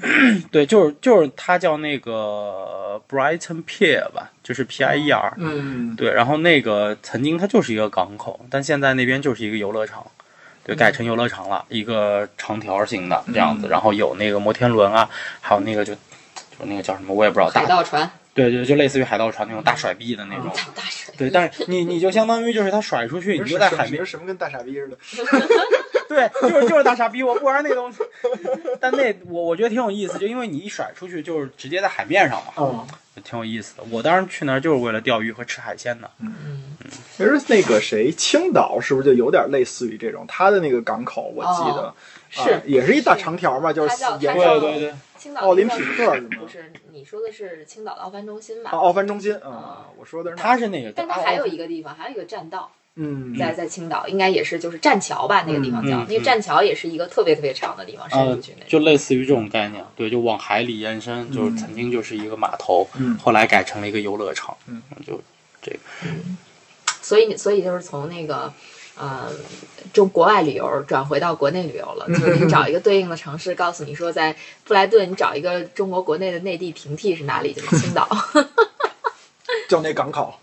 [0.50, 5.36] 对，就是就是它叫那个 Brighton Pier 吧，就是 P I E R。
[5.38, 10.04] 嗯，对，然后那个曾经它就是一个港口，但现在那边就是一个游乐场，
[10.64, 15.08] 对，改成游乐场了，一个长条形的这样子，嗯然后有那个摩天轮啊，
[15.40, 20.52] 还有那个就就那个叫什么我也不知道，海大盗船，对对，就类似于海盗船那种大甩臂的那种。
[21.18, 24.98] 对，但是你你就相当于就是他甩出去，你你就在海面，什么跟大傻逼似的？
[26.08, 28.00] 对，就是就是大傻逼，我不玩那东西。
[28.80, 32.88] 但那我我觉得挺有意思，就因为你一甩出去就是直接在海面上嘛，嗯，
[33.24, 33.84] 挺有意思的。
[33.92, 36.10] 我当时去那儿就是为了钓鱼和吃海鲜的。
[36.20, 36.64] 嗯，
[37.16, 40.26] 其实那个谁，青岛是不是就有点类似于这种？
[40.28, 41.94] 它的那个港口，我记得、
[42.30, 46.30] 是也是一大长条嘛，就是它叫沿它叫着对对，青岛奥林匹克是吗？
[46.40, 48.70] 不是，你说的是青岛的奥帆中心吧？
[48.72, 53.36] 啊奥帆中心啊，我说的是那它是那个，但它还有一个地方，还有一个栈道，嗯。
[53.38, 58.80] 在在青岛，应该也是就是栈桥吧，那个地方叫嗯嗯那个栈桥，也是一个特别特别长的地方，伸呃出去那，就。
[58.80, 65.20] 类似于这种概念，对，就往海里延伸，就是曾经就是一个码头，嗯后来改成了一个游乐场，嗯，就
[65.62, 65.80] 这个。
[67.02, 68.54] 所以所以就是从那个。
[69.00, 69.32] 呃，
[69.94, 74.36] 中国外旅游转回到国内旅游了，就是你找一个对应的城市，告诉你说在
[74.66, 77.54] 布莱顿，你找一个中国国内的内地平替是哪里？
[77.54, 78.08] 就是青岛。
[79.68, 80.34] 就那港口，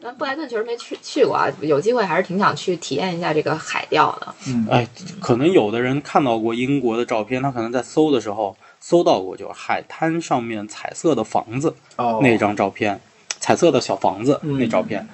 [0.00, 4.34] 那布莱顿确实没去去过啊，有机会还是挺想去体验一下这个海钓的。
[4.46, 4.86] 嗯，哎，
[5.20, 13.00] 可能有的人看到过英国的照片，他可能在搜的时候搜到过，就是海滩上面彩色的房子、哦，那张照片，
[13.38, 15.06] 彩色的小房子、嗯那照片，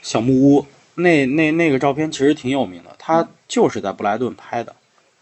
[0.00, 4.74] 小木屋，那那那个照片其实挺有名的，它就是在布莱顿拍的，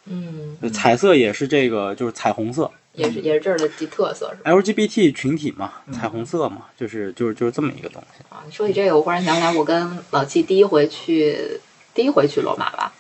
[0.07, 2.71] 嗯，彩色也是这个就是彩虹色。
[2.95, 5.93] 也是也是这儿的地特色是吧？，LGBT 群体嘛，嗯。
[5.93, 8.23] 彩虹色嘛，就是就是就是这么一个东西。
[8.29, 11.61] 啊，说起这个，我忽然想起来，我跟老七第一回去，
[11.93, 12.93] 第一回去罗马吧，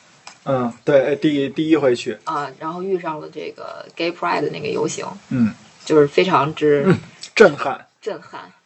[0.46, 6.92] 嗯，对，第第一回去，啊，然后遇上了这个 Gay Pride 的那个游行，嗯，就是非常之
[7.36, 8.63] 震撼，震撼，就是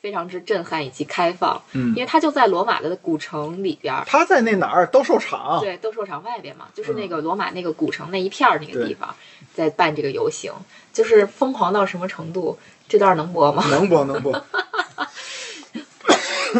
[0.00, 9.14] 非常之震撼以及开放，嗯因，为它就在罗马的古城里边儿，它在那哪儿斗兽场，对，斗兽场外边嘛，就是那个罗马那个古城那一片儿那个地方，
[9.54, 10.52] 在办这个游行，
[10.92, 12.58] 就是疯狂到什么程度？
[12.88, 13.64] 这段能播吗？
[13.70, 14.32] 能播能播，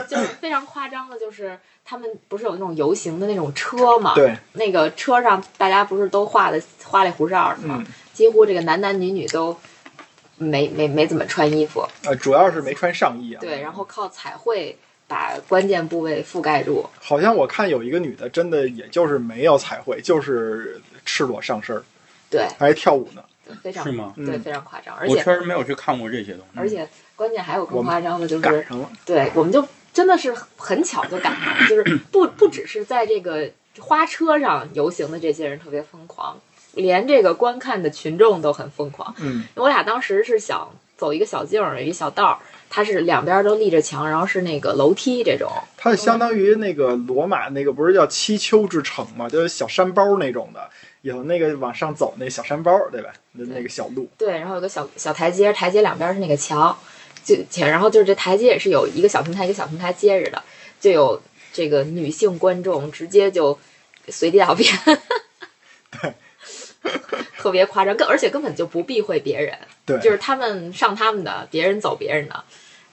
[0.08, 4.14] 就是非常夸张的，就是他们不是有那种游行的那种车嘛？
[4.14, 7.78] 对，那个车上大家不是都画的花里胡哨的吗？
[7.80, 9.56] 嗯，几乎这个男男女女都
[10.40, 14.74] 没没没怎么穿衣服，呃，主要是没穿上衣啊，对，然后靠彩绘
[15.06, 16.84] 把关键部位覆盖住。
[16.98, 21.82] 好像我看有一个女的，真的也就是没有彩绘，就是赤裸上身儿，
[22.30, 23.22] 对，还跳舞呢，
[23.62, 24.14] 非常是吗？
[24.16, 24.40] 对，嗯。
[24.40, 26.58] 非常夸张，而我且确实没有去看过这些东西。
[26.58, 36.40] 而且关键还有更夸张的，就是赶上了，对，我们就真的是很巧就赶上了，就是不不只是在这个花车上游行的这些人特别疯狂，
[36.74, 39.14] 连这个观看的群众都很疯狂。
[39.18, 45.50] 嗯，我俩当时是想走一个小径儿，有一小道儿，它是两边都立着墙，然后是那个楼梯这种。
[45.76, 50.68] 它相当于那个罗马那个不是叫七丘之城嘛，就是小山包那种的，
[51.02, 53.10] 有那个往上走那小山包，对吧？
[53.32, 56.76] 那那个小路，对，然后有个小小台阶，台阶两边是那个墙，
[57.24, 60.42] 就且然后就是这台阶也是有一个小平台一个小平台接着的，
[60.80, 63.58] 就有这个女性观众直接就
[64.08, 64.72] 随地大便，
[66.02, 66.14] 对，
[67.38, 72.44] 特别夸张，根而且根本就不避讳别人，对，就是他们上他们的，别人走别人的，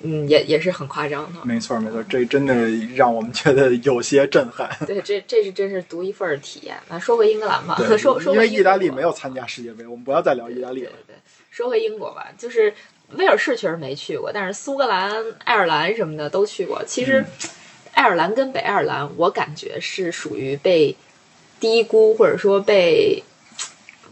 [0.01, 1.39] 嗯，也也是很夸张的。
[1.43, 2.53] 没错没错，这真的
[2.95, 4.69] 让我们觉得有些震撼。
[4.85, 6.77] 对，这这是真是独一份儿的体验。
[6.89, 10.91] 那说回英格兰吧，说说因为回意大利没有参加世界杯，我们不要再聊意大利了。
[10.91, 11.15] 对对对，
[11.49, 12.73] 说回英国吧，就是
[13.11, 16.83] 威尔士确实没去过，但是苏格兰、爱尔兰什么的都去过。
[16.85, 17.25] 其嗯实，
[17.93, 20.95] 爱尔兰跟北爱尔兰，我感觉是属于被
[21.59, 23.23] 低估或者说被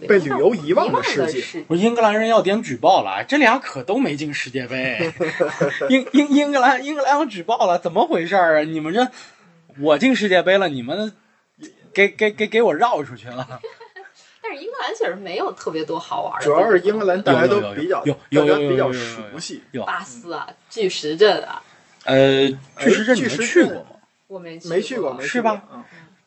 [0.08, 5.12] 被旅游遗忘的的世界世我英格兰人要点举报了，这俩可都没进世界杯。
[5.90, 8.64] 英英英格兰英格兰要举报了，怎么回事儿啊？
[8.64, 9.08] 你们这
[9.80, 11.14] 我进世界杯了，你们
[11.94, 13.48] 给给给给我绕出去了。
[14.42, 21.64] 但是英格兰确实没有特别多好玩的主，要是英格兰大家都比较有有有比较有有有有熟悉，有巴斯啊、巨石阵啊，
[22.04, 23.86] 呃，巨石阵你们去过吗？
[24.28, 25.84] 我没去没去过，去是吧过？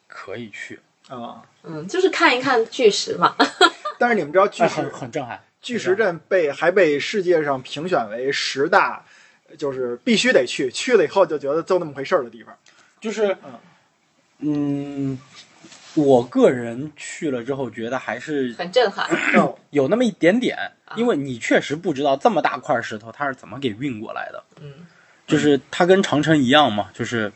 [0.08, 3.34] 可以去，嗯啊，嗯，就是看一看巨石嘛。
[3.98, 5.40] 但是你们知道巨哎，石很很震撼。
[5.60, 9.04] 巨石阵被还被世界上评选为十大，
[9.58, 12.54] 就是必须得去，去了以后就觉得就那么回事儿的地方。
[13.00, 13.36] 就是，
[14.38, 15.18] 嗯，
[15.94, 19.08] 我个人去了之后觉得还是很震撼，
[19.40, 24.44] 哦，有那么一点点，啊因为你确实不知道这么大块石头它是怎么给运过来的。
[24.60, 24.86] 嗯，
[25.26, 27.32] 就是它跟长城一样嘛，就是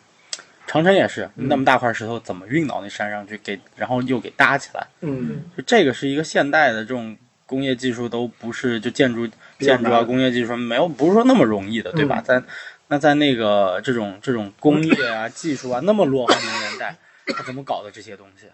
[0.66, 4.86] 长城也是嗯那么大块石头怎么运到那山上去给，然后又给搭起来。
[5.00, 12.20] 嗯，就这个是一个现代的这种工业技术都不是就建筑建筑啊工业技术没有不是说那么容易的，对吧？
[12.20, 12.42] 嗯在
[12.88, 16.96] 那在那个这种这种工业啊技术啊那么落后的年代，
[17.34, 18.46] 他怎么搞的这些东西，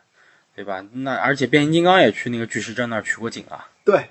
[0.55, 0.85] 对吧？
[0.93, 4.11] 那而且变形金刚也去那个巨石阵那儿取过景啊，对，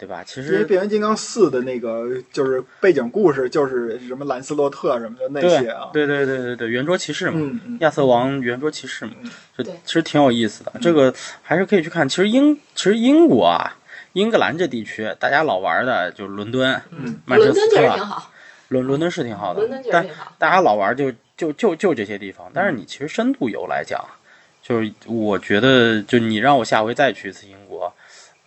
[0.00, 0.24] 对吧？
[0.24, 5.90] 其因为实变形金刚四的那个就是背景故事，就是什么兰斯洛特什么的那些啊。
[5.92, 10.72] 对对对对对圆桌骑士嘛，亚瑟王圆桌骑士嘛嗯，这对其实挺有意思的。
[10.80, 12.08] 这个还是可以去看。
[12.08, 13.76] 其实英其实英国啊，
[14.14, 18.22] 英格兰这地区大家老玩的就是伦敦、嗯曼彻伦敦斯特，
[18.68, 20.32] 伦伦敦是挺好的但挺好。
[20.38, 22.50] 大家老玩就就就就这些地方。
[22.54, 24.02] 但是你其实深度游来讲，
[24.62, 27.92] 就是我觉得，就你让我下回再去一次英国，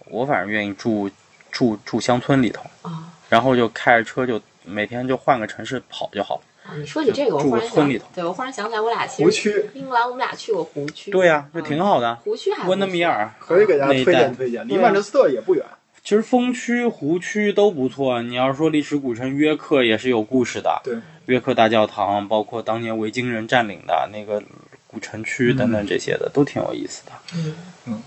[0.05, 1.09] 我反正愿意住
[1.53, 6.41] 住住乡村里头，啊然后就开着车就每天就换个城市跑就好了。
[6.65, 6.75] 啊！
[6.77, 11.11] 你说起这个，我住忽然想个村里头，对我忽然想起来，我俩其实湖区英格兰，我们俩去过湖区。
[11.11, 12.15] 对呀、就挺好的。
[12.23, 15.65] 湖区还不温德米，尔可以给大家推荐推荐，离曼彻斯特也不远。
[16.03, 18.21] 其实风区、湖区都不错。
[18.21, 24.41] 你要说历史古城约克也是有故事的，对，约克大教堂，包括当年维京人占领的那个
[24.85, 27.11] 古城区等等这些的，都挺有意思的。
[27.35, 27.55] 嗯
[27.87, 28.03] 嗯，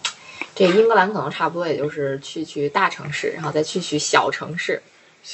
[0.56, 4.82] 这英格兰可能差不多也就是去去大城市，然后再去去小城市，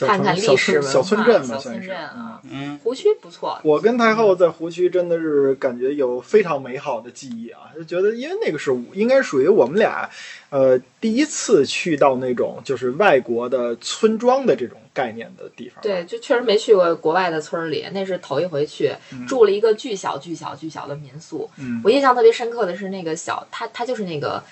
[0.00, 1.86] 看看历史文化、小村镇嘛，小算是。
[1.86, 2.40] 村镇啊。
[2.50, 10.10] 嗯，湖区不错，我跟太后在湖区真的是感觉有非常美好的记忆啊，就觉得因为那个是应该属于我们俩，
[10.50, 15.80] 呃，第一次去到那种就是外国的村庄的这种概念的地方。
[15.82, 18.92] 对，就确实没去过国外的村儿里，那是头一回去，
[19.28, 21.48] 住了一个巨小巨小巨小的民宿。
[21.58, 24.42] 嗯我印象特别深刻的是那个小，它它就是那个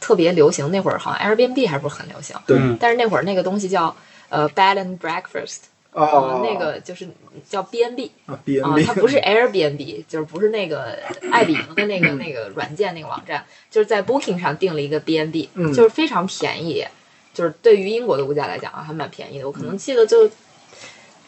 [0.00, 2.56] 特别流行，那会儿好像 Airbnb 还不是很流行，对。
[2.58, 2.76] 嗯。
[2.80, 3.94] 但是那会儿那个东西叫
[4.28, 5.58] 呃 bed and breakfast，
[5.92, 7.08] 啊呃，那个就是
[7.48, 10.98] 叫 B&B 啊 B 啊它不是 Airbnb，就是不是那个
[11.32, 12.02] 爱彼迎的那嗯。
[12.02, 15.72] 个那个软件那个网站，就是在 Booking 上订了一个 B&B，嗯。
[15.72, 16.86] 就是非常便宜，
[17.32, 19.46] 就是对于英国的物价来讲啊，还蛮便宜的。
[19.46, 20.30] 我可能记得就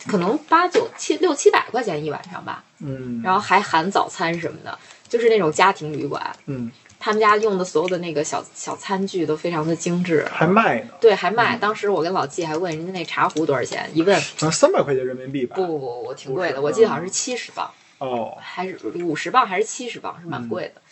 [0.06, 6.34] 可能八九七六七百块钱一晚上吧，嗯，然后还含早餐什么的，就是那种家庭旅馆。
[6.46, 6.70] 嗯
[7.00, 11.56] 他们家用的所有的那个小小餐具都非常的精致，还卖呢，对，还卖。
[11.56, 14.14] 当时我跟老季还问人家那茶壶多少钱，一问。
[14.16, 15.56] 啊三百块钱人民币吧？
[15.56, 20.82] 不不不，我挺贵的，我记得好像是七十磅，哦，还是五十磅还是七十磅，是蛮贵的。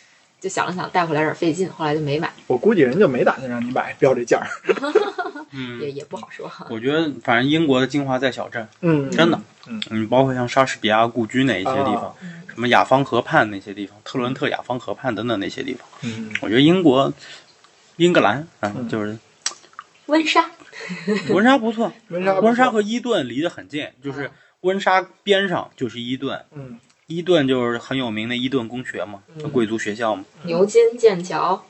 [0.40, 4.48] 就想了想，带回来有点费劲，后来就没买，我估计人就没打算让你买，标这价儿。
[5.50, 5.80] 嗯。
[5.80, 6.50] 也也不好说。
[6.70, 9.82] 我觉得反正英国的精华在小镇，嗯，真的，嗯。
[9.90, 17.12] 嗯，包括像莎士比亚故居那一些地方，嗯什么雅芳河畔那些地方，特伦特雅芳河畔等等那些地方，嗯，我觉得英国、
[17.98, 19.16] 英格兰啊，嗯就是
[20.06, 20.50] 温莎，
[21.28, 24.28] 温莎不错， 温莎温莎和伊顿离得很近，就是
[24.62, 30.24] 温莎边上就是伊顿，嗯伊顿就是很有名的伊顿公学嘛，嗯贵族学校嘛。
[30.42, 31.64] 牛津、剑桥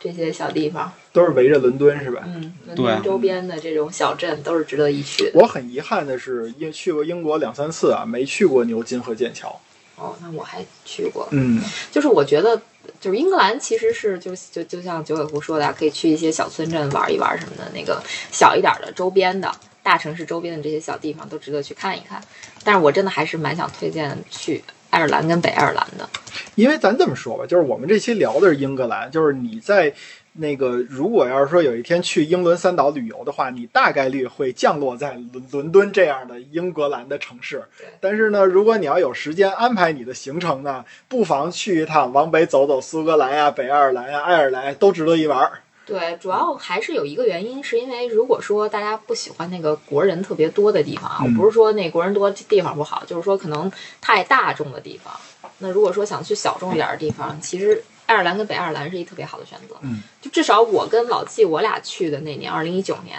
[0.00, 2.24] 这些小地方，都是围着伦敦是吧？
[2.26, 5.30] 嗯，伦对敦周边的这种小镇都是值得一去的。
[5.34, 9.60] 我很遗憾的是，因去过英国两三次啊，没去过牛津和剑桥。
[9.96, 12.60] 哦，那我还去过，嗯就是我觉得，
[13.00, 18.02] 就是英格兰其实是就就就像九尾狐说的啊，可以去一些小村镇玩一玩什么的，那个
[18.32, 19.50] 小一点的周边的
[19.82, 22.20] 大城市周边的这些小地方都值得去看一看。
[22.64, 26.08] 但是我真的还是蛮想推荐去爱尔兰跟北爱尔兰的。
[26.56, 29.94] 因为咱这么说吧，就是我们这期聊的是英格兰，就是你在
[30.36, 37.62] 那个如果要是说有一天去英伦三岛旅游的话，你大概率会降落在伦伦敦这样的英格兰的城市。
[38.00, 45.60] 但是呢，如果你要有时间安排你的行程呢，不妨去一趟往北走走苏格兰呀、北爱尔兰呀、爱尔兰都值得一玩儿。
[45.86, 53.70] 对，主要还是有一个原因，是因为如果说大家不喜欢那个国人特别多的地方啊，不是说那国人多地方不好，就是说可能
[54.00, 55.14] 太大众的地方。
[55.58, 59.76] 那如果说想去小众一点的地方，其实爱尔兰跟北爱尔兰是一特别好的选择。
[59.82, 63.18] 嗯，就至少我跟老纪我俩去的那年，二零一九年，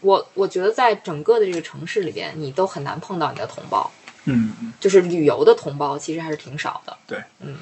[0.00, 3.90] 我我觉得在整个的这个城市里边，你都很难碰到你的同胞，
[4.24, 6.96] 嗯嗯，就是旅游的同胞，其实还是挺少的。
[7.06, 7.56] 对，嗯。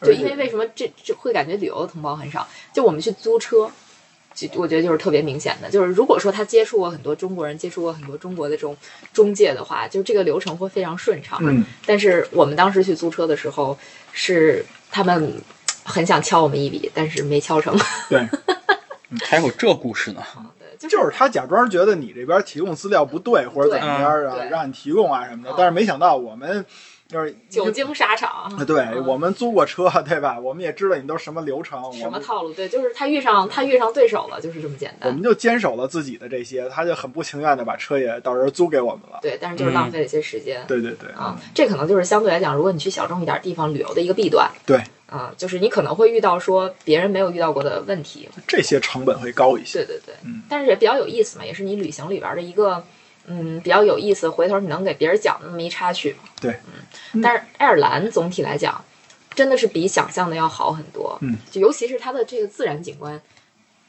[0.00, 2.46] 就因为为什么这这会感觉旅游的同胞很少？
[2.72, 3.68] 就我们去租车，
[4.32, 8.76] 就我觉得就是特别明显的，就是如果说他接触过很多中国人，接触过很多中国的这种
[9.12, 11.40] 中介的话，就这个流程会非常顺畅。
[11.42, 13.76] 嗯但是我们当时去租车的时候，
[14.12, 15.42] 是他们
[15.88, 17.76] 很想敲我们一笔，但是没敲成。
[18.08, 18.28] 对，
[19.24, 20.22] 还有这故事呢？
[20.58, 26.64] 对，就就是他假装觉得你这边提供资料不对或者怎么样啊，让你提供啊什么的嗯，但是没想到我们
[27.08, 28.28] 就是久经沙场。
[28.28, 30.38] 啊，对、嗯我们租过车，对吧？
[30.38, 32.52] 我们也知道你都什么流程，什么套路？
[32.52, 35.08] 对，就是他遇上他遇上对手了，就是这么简单。
[35.08, 39.18] 我们就坚守了自己的这些，他就很不情愿的把车也到时候租给我们了。
[39.22, 40.62] 对，但是就是浪费了一些时间。
[40.68, 44.46] 对对对，啊，这可能就是相对来讲，如果你去小众一点地方旅游的一个弊端。
[44.66, 48.28] 对，啊，就是你可能会遇到说别人没有遇到过的问题。
[48.46, 49.78] 这些成本会高一些。
[49.78, 52.84] 对对对，嗯但是也比较有意思嘛，也是你旅行里边的一个
[53.26, 56.14] 嗯比较有意思，回头你能给别人讲的那么一插曲。
[56.40, 56.58] 对，
[57.12, 58.84] 嗯，但是爱尔兰总体来讲，
[59.34, 61.16] 真的是比想象的要好很多。
[61.22, 63.20] 嗯，就尤其是它的这个自然景观，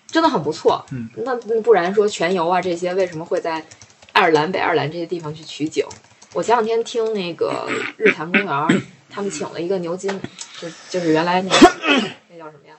[0.07, 0.85] 真的很不错。
[0.91, 3.65] 嗯，那不然说全游啊这些为什么会在
[4.13, 5.85] 爱尔兰、北爱尔兰这些地方去取景？
[6.33, 8.67] 我前两天听那个日坛公园儿，
[9.09, 10.11] 他们请了一个牛津，
[10.59, 11.71] 就就是原来那个
[12.29, 12.75] 那叫什么呀？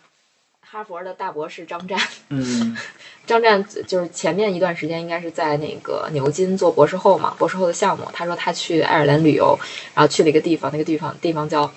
[0.60, 2.76] 哈佛的大博士张湛，嗯
[3.26, 8.08] 张湛就是前面一段时间应该是在那个牛津做博士后嘛，博士后的项目。
[8.12, 9.58] 他说他去爱尔兰旅游，
[9.94, 11.72] 然后去了一个地方，那个地方地方叫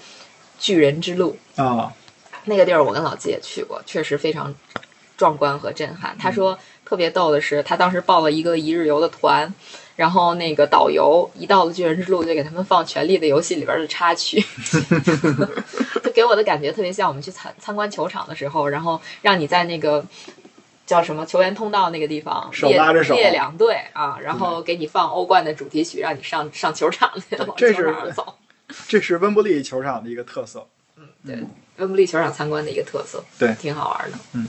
[0.60, 1.36] 巨人之路。
[1.56, 1.92] 啊，
[2.46, 4.54] 那个地儿我跟老季也去过，确实非常
[5.18, 6.16] 壮观和震撼。
[6.20, 9.52] 他说特别逗的是，他当时报了一个一日游的团，
[9.96, 14.40] 然后那个导游一到了巨人之路就给他们放《权力的游戏》里边的插曲
[16.04, 20.06] 就给我的感觉特别像我们去参参观球场的时候，然后让你在那个。
[20.86, 28.36] 叫什么球员通道那个地方手列拉着手列两队啊，然后给你放欧冠的主题曲，让你上上球场去，往球这是走。
[28.90, 30.68] 这是温布利球场的一个特色。
[30.98, 31.42] 嗯对，
[31.78, 34.18] 温布利球场参观的一个特色，对挺好玩的。
[34.34, 34.46] 嗯，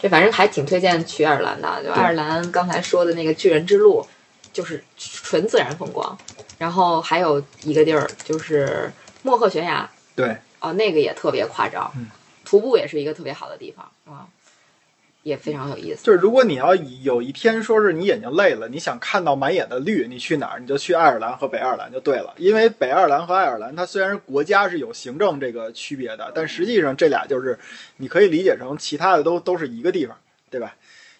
[0.00, 1.84] 这反正还挺推荐去爱尔兰的。
[1.84, 4.04] 就爱尔兰刚才说的那个巨人之路，
[4.52, 6.16] 就是纯自然风光。
[6.58, 8.90] 然后还有一个地儿就是
[9.22, 12.06] 莫赫悬崖，对，哦，那个也特别夸张，嗯
[12.44, 14.26] 徒步也是一个特别好的地方啊，
[15.22, 16.04] 也非常有意思。
[16.04, 20.58] 就是如果你要有一天说是你眼睛累了，你想看到满眼的绿，你去哪儿？
[20.58, 22.34] 你就去爱尔兰和北爱尔兰就对了。
[22.38, 27.58] 因为北爱尔兰和爱尔兰，它虽然国家是有行政这个区别的，但实际上这俩就是
[27.98, 30.16] 你可以理解成其他的都都是一个地方，
[30.50, 30.74] 对吧？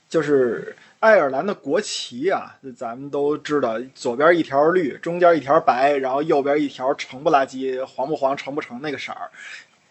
[0.09, 9.31] 就是爱尔兰的国旗啊，咱们都知道，左边一条绿，中间一条白，然后右边一条橙不拉几、黄不黄、橙不橙那个色儿。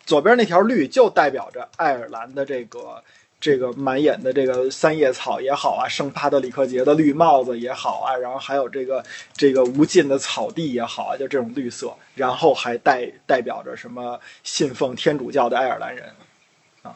[0.06, 3.04] 左边那条绿就代表着爱尔兰的这个
[3.40, 9.04] 这个满眼的这个三叶草也好啊，圣帕特里克节的绿帽子也好啊，然后还有这个
[9.34, 16.06] 这个无尽的草地也好啊，就这种绿色，然后还代代表着什么信奉天主教的爱尔兰人。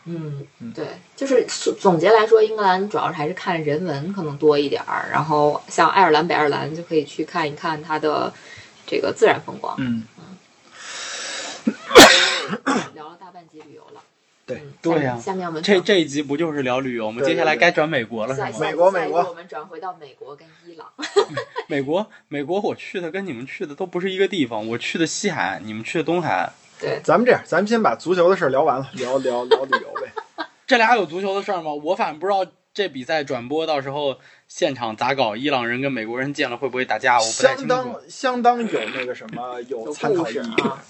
[0.05, 1.45] 嗯嗯，对，就是
[1.79, 8.33] 总结来说，英格兰主要还是看人文可能多一点儿，然后像爱尔兰、北爱尔兰就可以去看一看它的
[8.87, 9.75] 这个自然风光。
[9.79, 10.03] 嗯，
[12.95, 14.01] 聊了大半集旅游了，
[14.45, 17.21] 对嗯对呀下下面我们这这一集不就是聊旅游吗？
[17.21, 18.49] 对接下来该转美国了是吗？
[18.59, 20.87] 美国美国我们转回到美国跟伊朗。
[21.67, 26.53] 美国，美国，我去的跟你们去的都不是一个地方，我去的西海岸，你们去的东海岸。
[26.83, 30.11] 对，咱们这样，咱们先把足球的事儿聊完了，聊聊聊旅游呗。
[30.67, 31.71] 这俩有足球的事儿吗？
[31.73, 34.17] 我反正不知道这比赛转播到时候
[34.49, 37.67] 现场咋搞，伊朗人跟美国人见了会不会打架，我不太相清楚。
[37.69, 40.39] 当相当有那个什么有有参考意义。
[40.67, 40.83] 啊，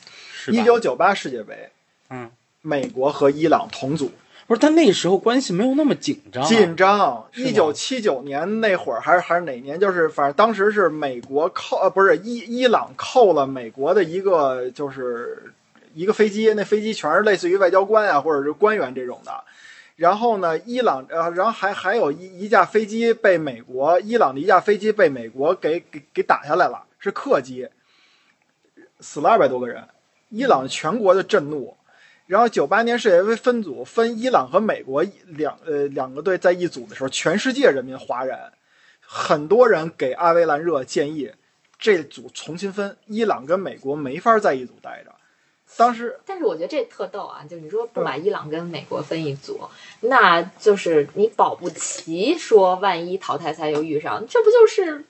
[0.48, 1.70] 一九九八世界杯，
[2.10, 2.32] 嗯，
[2.62, 4.12] 美国和伊朗同组，
[4.48, 6.48] 不是，但那时候关系没有那么紧张、啊。
[6.48, 7.28] 紧张。
[7.36, 9.80] 一九七九年那会儿还是还是哪年？
[9.80, 15.54] 就是反正当时是美国扣呃不是伊伊朗扣了美国的一个就是
[15.94, 19.44] 一个飞机，那飞机全是类似于外交官啊或者是官员这种的。
[19.96, 27.70] 然后呢，伊朗呃，然后还还有一一架飞机被美国伊朗的一架飞机被美国给给给打下来了，是客机，
[29.00, 29.88] 死了二百多个人，
[30.30, 31.78] 伊朗全国的震怒。
[32.26, 38.52] 然后九八年世界杯分组分伊朗和美国两呃两个队在一组的时候，全世界人民哗然，
[39.00, 41.32] 很多人给阿维兰热建议
[41.78, 45.13] 这组重新分，伊朗跟美国没法在一组待着。
[45.76, 49.60] 当时但是我觉得这特逗啊，就你说不把伊朗跟美国分一组，
[50.02, 55.04] 那就是你保不齐说万一淘汰赛又遇上，这不就是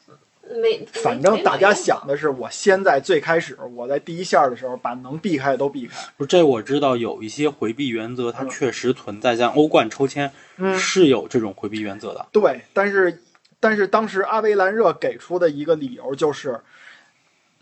[0.61, 0.86] 没？
[0.86, 5.97] 反正大家想的，是，我先在最开始我在第一线的时候把能避开的都避开。
[6.18, 12.26] 不是这我知道有一些回避原则，它嗯确实存在，像欧冠抽签嗯，是有这种回避原则的。
[12.32, 13.22] 对，但是
[13.59, 16.59] 但是当时阿维兰热给出的一个理由就是，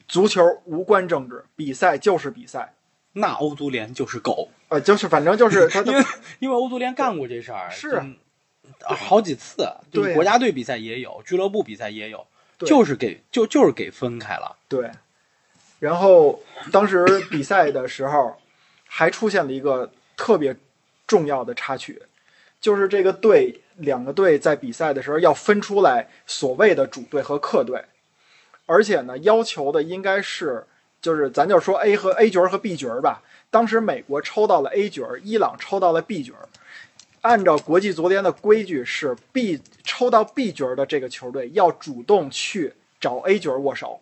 [0.07, 2.73] 足球无关政治，比赛就是比赛。
[3.13, 6.03] 那欧足联就是狗，呃，就是反正就是他 因为
[6.39, 12.25] 因为欧足联干过这事儿，是啊好几次，就对是国家队比赛也有，俱乐部比赛也有，
[12.59, 14.55] 就是给就就是给分开了。
[14.67, 14.89] 对，
[15.79, 16.41] 然后
[16.71, 18.37] 当时比赛的时候，
[18.87, 20.55] 还出现了一个特别
[21.05, 22.01] 重要的插曲，
[22.61, 27.83] 就是这个队两个队在比赛的时候要分出来所谓的主队和客队，
[28.65, 30.65] 而且呢，要求的应该是
[31.01, 33.21] 就是咱就说 A 和 A 角儿和 B 角儿吧。
[33.49, 36.47] 当时美国抽到了 A 角儿，伊朗抽到了 B 角儿。
[37.21, 44.01] 按照国际足联的规矩是 B 抽到 B 角儿的这个球队要主动去找 A 角儿握手，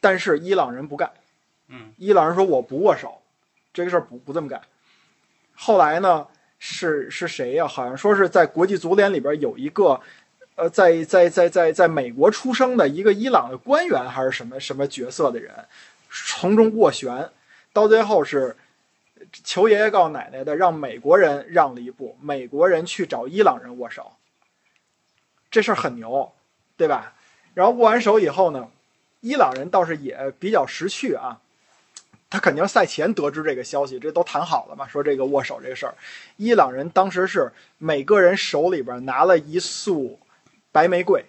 [0.00, 1.10] 但是伊朗人不干。
[1.68, 3.20] 嗯，伊朗人说我不握手，
[3.72, 4.60] 这个事儿不不这么干。
[5.54, 6.28] 后来呢，
[6.60, 10.00] 是是谁呀、好像说是在国际足联里边有一个，
[10.56, 15.54] 呃，在在在在在美国出生的一个伊朗的官员还是什么什么角色的人，
[16.10, 17.30] 从中斡旋，
[17.74, 18.56] 到最后是
[19.44, 24.12] 求爷爷告奶奶的，让美国人让了一步，美国人去找伊朗人握手，
[25.50, 26.32] 这事儿很牛，
[26.78, 27.12] 对吧？
[27.52, 28.68] 然后握完手以后呢，
[29.20, 31.40] 伊朗人倒是也比较识趣啊，
[32.30, 35.94] 他肯定赛前得知这个消息，这都谈好了嘛，说这个握手这个事儿。
[36.38, 40.18] 伊朗人当时是每个人手里边拿了一束
[40.76, 41.24] 白玫瑰，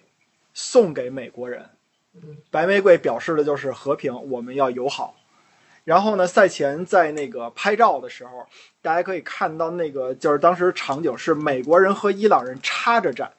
[0.52, 1.70] 送给美国人。
[2.50, 5.16] 白玫瑰表示的就是和平，我们要友好。
[5.84, 8.46] 然后呢，赛前在那个拍照的时候，
[8.82, 13.32] 大家可以看到那个就是当时场景是美国人和伊朗人插着站，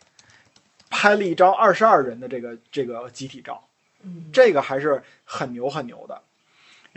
[0.89, 3.64] 拍了一张二十二人的这个这个集体照。
[4.01, 6.20] 嗯，这个还是很牛很牛的。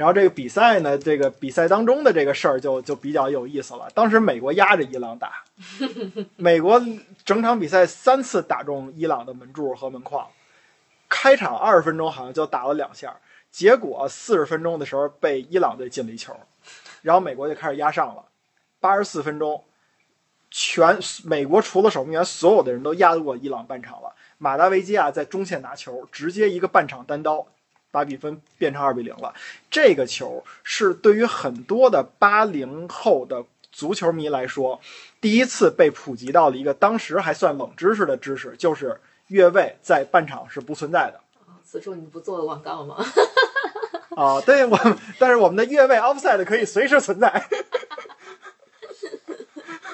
[0.02, 3.88] 然后这个比赛呢，这个比赛当中的这个事儿就就比较有意思了。
[3.94, 5.44] 当时美国压着伊朗打，
[6.34, 6.82] 美国
[7.24, 10.26] 整场比赛三次打中伊朗的门柱和门框，
[11.08, 13.14] 开场二十分钟好像就打了两下，
[13.52, 16.36] 结果四十分钟的时候被伊朗队进了一球，
[17.02, 18.24] 然后美国就开始压上了。
[18.80, 19.62] 八十四分钟，
[20.50, 24.12] 全美国除了守门员，所有的人都压得过伊朗半场了。
[24.38, 27.46] 马达维基亚在中线拿球，直接一个半场单刀，
[27.92, 29.32] 把比分变成二比零了。
[29.70, 34.80] 这个球是对于很多的八零后的足球迷来说，
[35.20, 41.20] 第一次被普及到了一个当时还算冷知识的知识，就是越位在半场是不存在的。
[41.64, 42.96] 此处你不做个广告吗？
[44.16, 44.78] 啊，对我，
[45.18, 47.46] 但是我们的越位 offside 可以随时存在。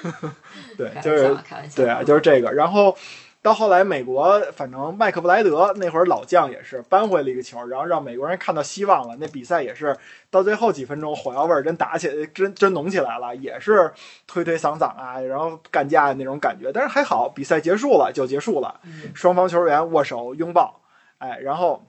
[0.77, 1.37] 对，开就是。
[1.75, 2.51] 对啊，就是这个。
[2.51, 2.97] 然后
[3.41, 9.15] 到后来，美国反正麦克布莱德那会儿老将也是扳回了一个球，然后让美国人看到希望了。
[9.17, 9.95] 那比赛也是
[10.29, 13.93] 到最后几分钟，火药味儿真打起来，真真浓起来了，也是
[14.27, 16.69] 推推搡搡啊，然后干架那种感觉。
[16.73, 20.81] 但是还好，比赛结束了就结束了，嗯双方球员握手拥抱，
[21.19, 21.85] 哎，然后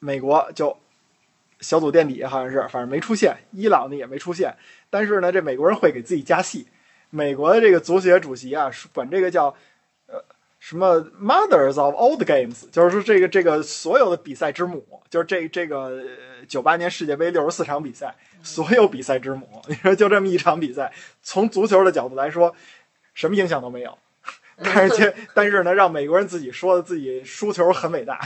[0.00, 0.76] 美国就
[1.60, 3.36] 小组垫底，好像是，反正没出现。
[3.52, 4.56] 伊朗呢也没出现，
[4.90, 6.66] 但是呢，这美国人会给自己加戏。
[7.10, 9.52] 美国的这个足协主席啊，管这个叫呃
[10.58, 16.02] 什么 “mothers of old games”，就是说这个这个所有的比赛之母，就是这这个
[16.46, 19.62] 九八年世界杯六十四场比赛，所有比赛之母。
[19.68, 20.92] 你说就这么一场比赛，
[21.22, 22.54] 从足球的角度来说，
[23.14, 23.96] 什么影响都没有。
[24.60, 28.20] 但是这但是呢，让美国人自己说的自己输球很伟大。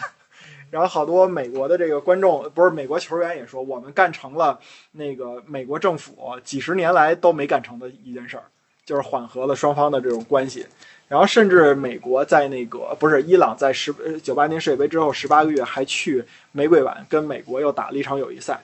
[0.71, 4.59] 然后好多美国的这个观众，不是美国球员也说，我们干成了
[4.93, 8.45] 那个美国政府几十年来都没干成的一件事儿，
[8.85, 10.67] 就是缓和了双方的这种关系。
[11.09, 18.61] 然后甚至美国在那个不是伊朗在十九八年世界杯之后十八个月还去玫瑰碗跟美国又打了一场友谊赛。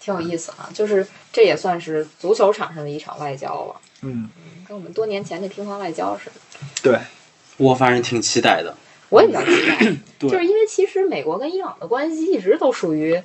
[0.00, 4.30] 挺有意思啊，就是这也算是足球场上的一场外交了，嗯，
[4.66, 6.40] 跟我们多年前那乒乓外交似的。
[6.80, 6.98] 对，
[7.56, 8.74] 我反正挺期待的。
[9.08, 9.78] 我也比较期待，
[10.18, 13.20] 对就是因为其实美国跟伊朗的关系一直都属于，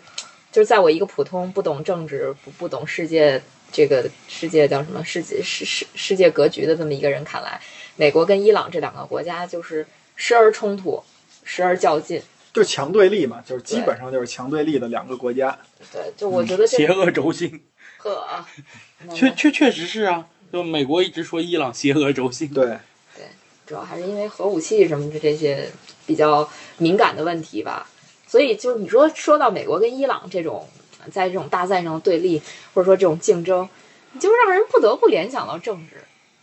[0.51, 3.41] 就是在我一个普通不懂政治、不不懂世界
[3.72, 7.61] 这个世界叫什么世界世世世界格局的这么一个人看来，
[7.95, 11.03] 美国跟伊朗这两个国家就是时而冲突，
[11.43, 12.22] 时而较劲。
[12.53, 15.57] 就是强对立嘛，就是基本上就是强对立的两个国家。
[15.91, 17.63] 对，就我觉得这邪恶轴心，
[17.97, 18.45] 呵，啊
[19.13, 20.28] 确确确实是啊。
[20.51, 22.78] 就美国一直说伊朗邪恶轴心，对，
[23.65, 25.72] 主要还是因为核武器什么的这些
[26.05, 27.89] 比较敏感的问题吧。
[28.28, 30.67] 所以就是你说说到美国跟伊朗这种
[31.12, 32.41] 在这种大赛上的对立，
[32.74, 33.68] 或者说这种竞争，
[34.12, 35.95] 你就让人不得不联想到政治。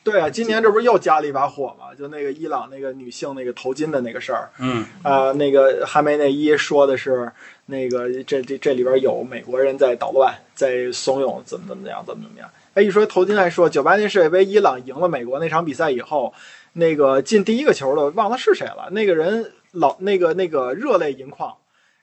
[0.05, 1.95] 对啊，今年这不是又加了一把火嘛？
[1.95, 7.31] 就那个伊朗那个女性那个头巾的那个事儿，嗯，啊，那个哈梅内伊说的是
[7.67, 12.49] 那个这这这里边有美国人在捣乱，在怂恿怎么怎么样，怎么怎么样。
[12.73, 16.33] 哎，一说头巾来说，九八年世界杯伊朗赢了美国那场比赛以后，
[16.73, 21.55] 那个进第一个球的忘了是谁了，那个人老那个那个热泪盈眶。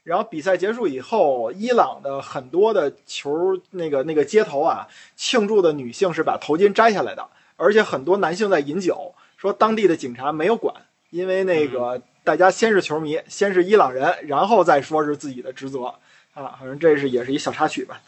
[0.05, 4.87] 然后比赛结束以后，伊朗的很多的球那个那个街头啊，
[5.17, 7.27] 庆祝的女性是把头巾摘下来的，
[7.57, 10.75] 而且很多男性在饮酒，说当地的警察没有管，
[11.09, 15.95] 因为那个大家先是球迷，先是伊朗人，然后再说是自己的职责。
[16.35, 17.99] 啊，反正这是也是一小插曲吧，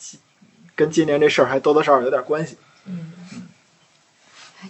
[0.76, 2.58] 跟今年这事儿还多多少少有点关系。
[2.86, 3.14] 嗯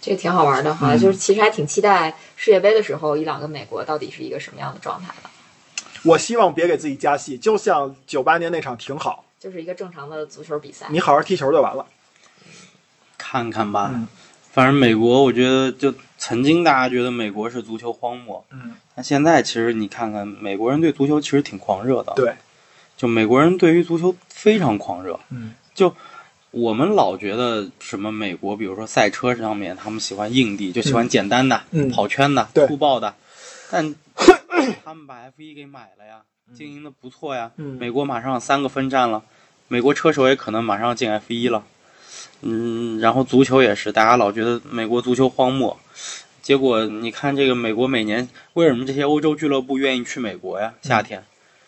[0.02, 5.30] 这挺好玩的哈，嗯就是其实还挺期待世界杯的时候，伊朗跟美国到底是一个什么样的状态的，
[6.08, 10.88] 我希望别给自己加戏，就像九八年那场挺好，就是一个正常的足球比赛。
[10.90, 11.86] 你好好踢球就完了。
[13.18, 13.92] 看看吧。
[13.94, 14.08] 嗯
[14.58, 22.12] 反正美国，我觉得就曾经大家觉得美国是足球荒漠，嗯，那现在其实你看看，美国人对足球其实挺狂热的。
[22.16, 22.34] 对，
[22.98, 25.20] 就美国人对于足球非常狂热。
[25.30, 25.94] 嗯，就
[26.50, 33.14] 我们老觉得什么美国，比如说赛车上面，他们喜欢硬地，就喜欢简单的、嗯跑圈的、对粗暴的，
[33.70, 33.94] 但
[34.84, 36.22] 他们把 F 一给买了呀，
[36.54, 37.52] 经营的不错呀。
[37.58, 37.78] 嗯。
[37.78, 39.24] 美国马上三个分站了，
[39.68, 41.64] 美国车手也可能马上进 F 一了。
[42.42, 45.78] 嗯，然后足球也是，大家老觉得美国足球荒漠，
[46.42, 50.74] 结果你看这个美国每年为什么这些欧洲俱乐部愿意去美国呀？
[50.82, 51.24] 夏天，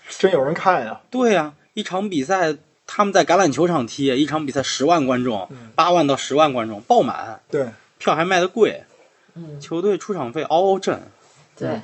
[0.07, 1.01] 真有人看呀。
[1.09, 2.55] 对呀、一场比赛
[2.85, 7.67] 他们在橄榄球场踢，一场比赛十万观众嗯，八万到十万观众爆满，对，
[7.97, 8.83] 票还卖的贵，
[9.33, 11.01] 嗯，球队出场费嗷嗷挣，
[11.57, 11.81] 对，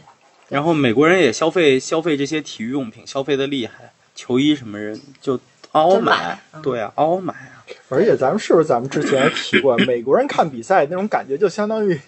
[0.49, 5.39] 然后美国人也消费消费这些体育用品，消费的厉害，球衣什么人就
[5.71, 7.65] 嗷嗷买对啊，嗷嗷买啊。
[7.89, 11.99] 而且咱们是不是咱们之前提过，美国人看比赛那种感觉，就相当于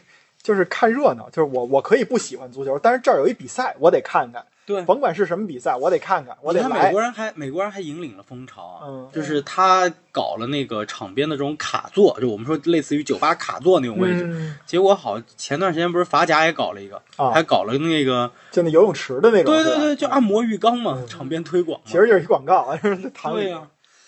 [0.44, 4.44] 就是看热闹，就是我我可以不喜欢足球，但是这儿有一比赛，我得看看。
[4.68, 7.02] 对甭管是什么比赛，我得看看，我得来你看美国。
[7.02, 14.26] 人还美国人还引领了风潮啊，嗯就是他搞了那个场边的这种卡座，就我们说类似于酒吧卡座那种位置。
[14.30, 21.86] 嗯结果好，前段时间不是法甲也搞了一个，啊还搞了那个，就那游泳池的那种，对对对，就按摩浴缸嘛，场边推广嘛。
[21.88, 23.62] 其实就是一广告， 就是躺里对呀、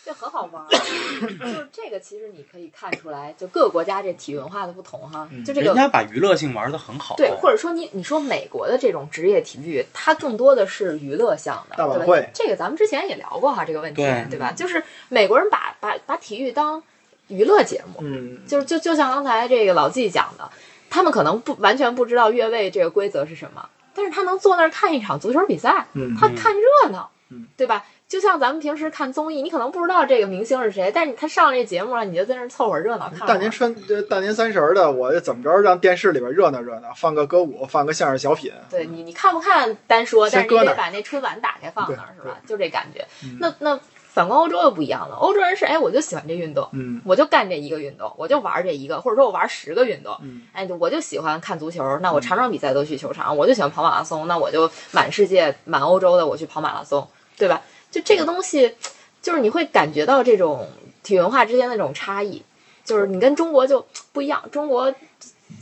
[0.09, 0.67] 就很好玩儿。
[0.69, 5.29] 就是这个，其实你可以看出来，就各个国家这体育文化的不同哈。
[5.45, 7.15] 就这个人家把娱乐性玩的很好。
[7.15, 12.29] 对，或者说你你说美国的这种职业体育，它更多的是娱乐向的，对吧大晚会？
[12.33, 14.01] 这个咱们之前也聊过哈，这个问题，
[14.31, 14.51] 对吧？
[14.51, 16.81] 就是美国人把把把体育当
[17.27, 20.49] 娱乐节目，嗯，就是就就像刚才这个老纪讲的，
[20.89, 27.85] 他们可能不完全不知道越位这个规则是什么，但是他能坐那儿看一场足球比赛，嗯他看热闹，嗯对吧？
[28.09, 33.27] 就像咱们平时看综艺，你可能不知道这个明星是谁，但是他上这节目了，你就在那凑会儿热闹看。
[33.27, 33.75] 大年春
[34.09, 42.39] 大年三十儿的，我怎么着让电视里边热闹热闹，放个歌舞，放个相声小品，对你，你看不看单说，但是你得把那春晚打开放那儿，是吧？
[42.47, 43.05] 就这感觉。
[43.23, 43.79] 嗯那那
[44.11, 50.17] 反观欧洲又不一样了，欧洲人是哎，我就喜欢这运动，嗯我就干这一个运动，我就玩这一个，或者说我玩十个运动。
[50.23, 57.07] 嗯哎，我就喜欢看足球，那我场场比赛都去球场；我就喜欢跑马拉松，那我就满世界、满欧洲的我去跑马拉松，
[57.37, 57.61] 对吧？
[57.91, 58.75] 就这个东西，
[59.21, 60.67] 就是你会感觉到这种
[61.03, 62.43] 体文化之间的这种差异，
[62.85, 64.43] 就是你跟中国就不一样。
[64.51, 64.93] 中国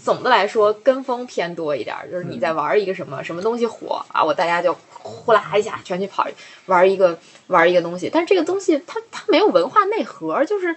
[0.04, 6.28] 总的来说跟风偏多一点儿，就是你在玩一个什么、什么东西火啊，我大家就呼啦一下全去跑
[6.66, 7.18] 玩一个
[7.48, 10.76] 玩一个东西，但是这个东西它它没有文化内核，就是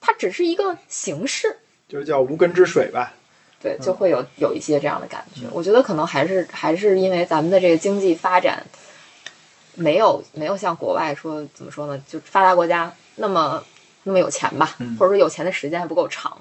[0.00, 1.56] 它只是一个形式。
[1.88, 3.12] 就是叫无根之水吧。
[3.60, 5.42] 对，就会有有一些这样的感觉。
[5.52, 8.64] 我觉得可能还是还是因为咱们的这个经济发展
[9.74, 13.62] 没有没有像国外说怎么说呢，就发达国家那么
[14.04, 16.36] 那么有钱吧，嗯或者说有钱的时间还不够长，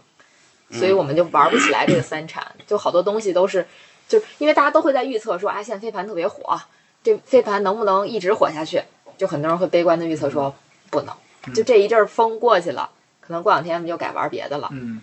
[0.71, 3.65] 所以我们就玩不起来这个三产，就好多东西都是，
[4.07, 6.59] 就是因为大家都会在预测说，啊，现在飞盘特别火，
[7.03, 8.81] 这飞盘能不能一直火下去？
[9.17, 10.53] 就很多人会悲观的预测说
[10.89, 11.15] 不能，
[11.53, 14.67] 就这一阵风过去了，可能过两天我们就改玩别的了。
[14.71, 15.01] 嗯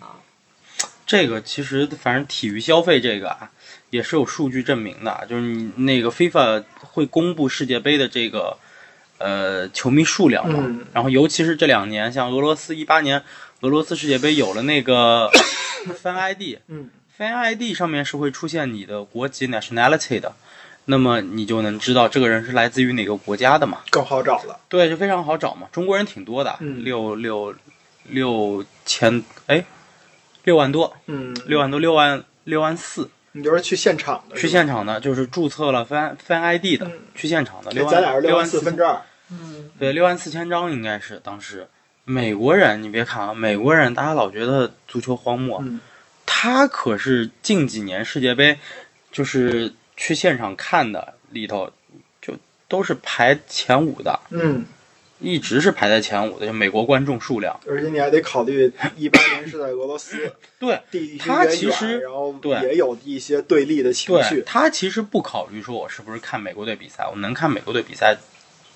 [1.09, 3.49] 这个其实反正体育消费这个啊，
[3.89, 8.55] 也是有数据证明的，就是你那个 FIFA 会公布世界杯的这个
[9.17, 13.23] 呃球迷数量嘛，嗯然后尤其是这两年，像俄罗斯一八年
[13.61, 15.31] 俄罗斯世界杯有了那个
[16.03, 20.31] Fan ID，嗯 Fan ID 上面是会出现你的国籍 nationality 的，
[20.85, 23.79] 那么你就能知道这个人是来自于哪个国家的嘛。
[23.89, 24.59] 更好找了。
[24.69, 25.67] 对，就非常好找嘛。
[25.71, 27.55] 中国人挺多的，嗯六六
[28.09, 29.65] 六千，哎，
[30.49, 33.07] 六万多，嗯，六万多，六万六万四。
[33.33, 38.99] 你就是去现场的，去现场的，就是注册了 Fan Fan ID 的，嗯去现场的，六万咱俩是六万四四分之二。
[39.29, 41.67] 嗯，对，六万四千张应该是当时。
[42.05, 45.79] 美国人，你别看啊，美国人大家老觉得足球荒漠，嗯
[46.25, 48.57] 他可是近几年世界杯，
[49.11, 51.71] 就是去现场看的里头，
[52.19, 52.33] 就
[52.67, 54.65] 都是排前五的，嗯，
[55.19, 57.59] 一直是排在前五的，就美国观众数量。
[57.67, 64.41] 而且你还得考虑， 一八年是在俄罗斯，对地区他其实然后对也有一些对立的情对绪。
[64.45, 68.17] 他其实不考虑说我是不是看美国队比赛，我能看美国队比赛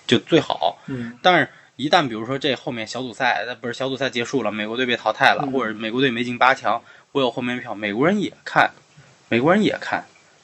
[0.06, 0.80] 就最好。
[0.88, 6.82] 嗯但是，一旦比如说这后面小组赛，呃不是小组赛结束了，美国队被淘汰了，嗯或者美国队没进八强，
[7.14, 8.70] 我有后面票，美国人也看，
[9.30, 10.04] 美国人也看，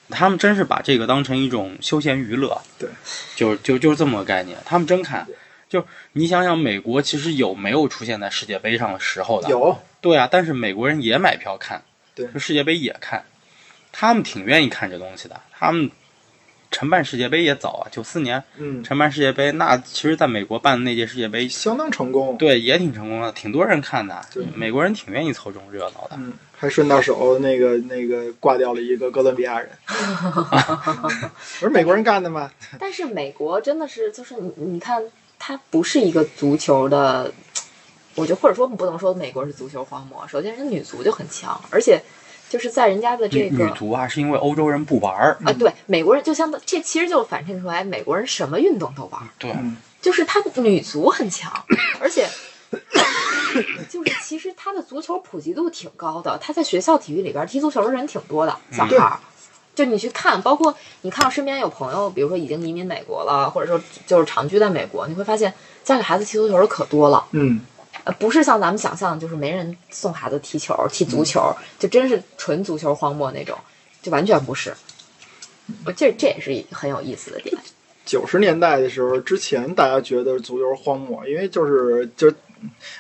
[0.10, 2.90] 他们真是把这个当成一种休闲娱乐，对，
[3.36, 5.28] 就就就是这么个概念，他们真看。
[5.70, 9.48] 就你想想，美国其实有没有出现在世界杯上的时候的？
[9.50, 11.84] 有，对啊，但是美国人也买票看，
[12.16, 13.24] 对就世界杯也看，
[13.92, 15.40] 他们挺愿意看这东西的。
[15.52, 15.92] 他们
[16.72, 22.36] 承办世界杯也早啊，九四年嗯，承办世界杯，那其实在美国办的那届世界杯，相当成功。
[22.38, 24.44] 对也挺成功的，挺多人看的对。
[24.56, 26.16] 美国人挺愿意凑这种热闹的。
[26.18, 29.70] 嗯，还顺到手那个那个挂掉了一个哥伦比亚人，
[31.60, 32.52] 不是美国人干的吗？
[32.80, 35.04] 但是美国真的是，就是你你看，
[35.40, 37.34] 它不是一个足球的，
[38.14, 40.28] 我觉得或者说不能说美国是足球荒漠。
[40.28, 42.04] 首先，人家女足就很强，而且
[42.50, 51.52] 就是在人家的这个女足啊，是因为欧洲人不玩儿，啊，对美国人就相当，这其实就反衬出来美国人什么运动都玩儿，对，嗯就是他女足很强，
[52.00, 52.30] 而且。
[53.90, 59.20] 就是其实他的足球普及度挺高的，他在学校体育里边踢足球的人挺多的，小孩儿。
[59.80, 65.54] 就你去看，包括你看我身边有朋友，比如说已经移民美国了，或者说就是长居在美国，你会发现
[65.86, 67.26] 家里孩子踢足球的可多了。
[67.32, 67.62] 嗯，
[68.04, 73.58] 呃，不是像咱们想象，就是没人送孩子踢球、踢足球，就真是纯足球荒漠那种，
[74.02, 74.76] 就完全不是。
[75.86, 77.58] 我这这也是一很有意思的点。
[78.06, 82.30] 九十年代的时候，之前大家觉得足球荒漠，因为就是就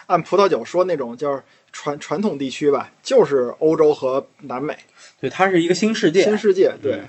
[0.05, 4.77] 按葡萄酒说那种就是传传统地区吧，就是欧洲和南美
[5.21, 6.23] 对，它是一个新世界。
[6.23, 6.73] 新世界。
[6.81, 7.01] 对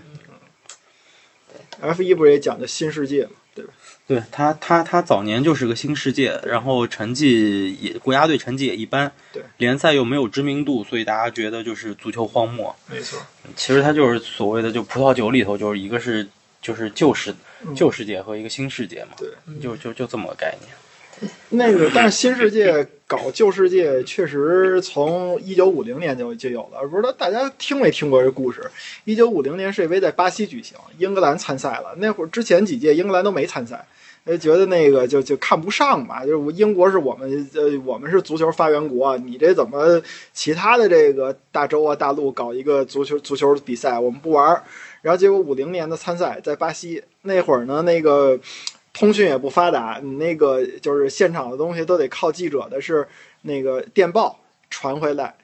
[1.80, 3.72] ，F 一不是也讲的新世界嘛，对吧？
[4.06, 12.74] 对他，他他早年就是个新世界，然后成绩也国家队成绩也一般，对，联赛又没有知名度，所以大家觉得就是足球荒漠。
[12.90, 13.22] 没错，
[13.54, 16.26] 其实它就是所谓的就葡萄酒里头就是一个是
[16.61, 17.32] 就是旧世
[17.64, 19.28] 嗯旧世界和一个新世界嘛，对，
[19.62, 20.72] 就就就这么个概念。
[21.50, 26.86] 那个，但是新世界搞旧世界，确实从一九五零年就就有了。
[26.88, 28.70] 不知道大家听没听过这故事？
[29.04, 31.94] 一九五零年世界杯在巴西举行，英格兰参赛了。
[31.98, 33.84] 那会儿之前几届英格兰都没参赛，
[34.24, 40.00] 呃，觉得那个就就看不上嘛，就是英国是我们呃我们是足球发源国，你这怎么
[40.32, 44.62] 其他的这个大洲啊大陆搞一个足球足球比赛，我们不玩。
[45.02, 48.38] 然后结果五零年的参赛在巴西那会儿呢，那个
[48.93, 53.07] 通讯也不发达，你那个就是现场的东西都得靠记者的是
[53.43, 55.36] 那个电报传回来。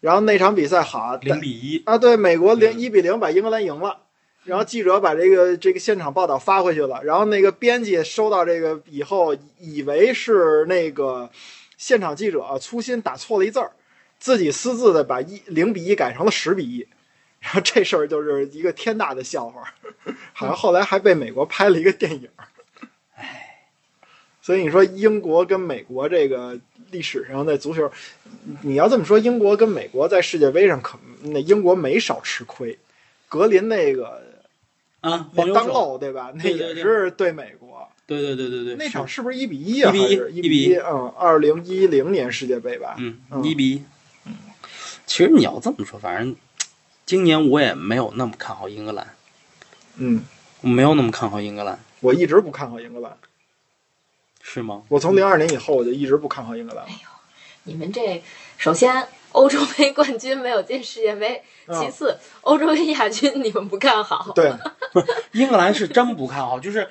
[0.00, 3.98] 然后那场比赛好，零比一，啊，对，美国零一比零把英格兰赢了。
[4.44, 11.28] 然后记者把这个这个现场报道发回去了，然后那个编辑收到这个以后，以为是那个
[11.76, 13.72] 现场记者啊粗心打错了一字儿，
[14.18, 16.86] 自己私自的把一零比一改成了十比一，
[17.40, 19.74] 然后这事儿就是一个天大的笑话，
[20.32, 22.28] 好像后来还被美国拍了一个电影。
[24.48, 26.58] 唉，所以你说英国跟美国这个
[26.90, 27.92] 历史上在足球，
[28.62, 32.78] 你要这么说，英国跟美国在世界杯上可那英国没少吃亏，
[33.28, 34.22] 格林那个
[35.02, 36.32] 啊，那当漏对吧？
[36.34, 39.92] 那也是对美国对对对对对，那场是是不是一比一啊？
[39.92, 40.76] 一比一一比一？
[40.76, 42.96] 嗯，二零一零年世界杯吧。
[42.98, 43.82] 嗯嗯一比一。
[44.24, 44.32] 嗯
[45.06, 46.34] 其实你要这么说，反正
[47.04, 49.06] 今年我也没有那么看好英格兰，
[49.96, 50.22] 嗯，
[50.62, 53.16] 我没有那么看好英格兰，我一直不看好英格兰，
[54.50, 54.82] 是吗？
[54.88, 56.84] 我从零二年以后我就一直不看好英格兰。
[57.64, 58.22] 你们这
[58.56, 64.50] 首先欧洲杯冠军没有进世界杯，嗯其次欧洲杯亚军你们不看好，对，
[65.32, 66.88] 英格兰是真不看好，就是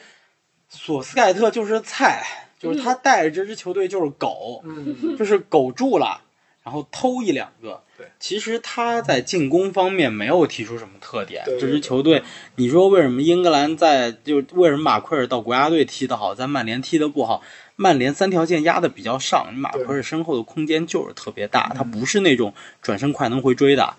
[0.70, 2.24] 索斯盖特就是菜，
[2.60, 6.22] 就是他带着这支球队就是狗，嗯，就是苟住了，
[6.68, 7.82] 然后偷一两个。
[7.98, 11.46] 对，其实他在进攻方面没有提出什么特点。
[11.46, 12.22] 这支球队，
[12.58, 17.42] 你说为什么英格兰在就为什么马奎尔到国家队踢得好，在曼联踢得不好？
[17.78, 23.94] 曼联三条线压的比较上，马奎尔身后的空间就是特别大，他不是那种转身快能回追的。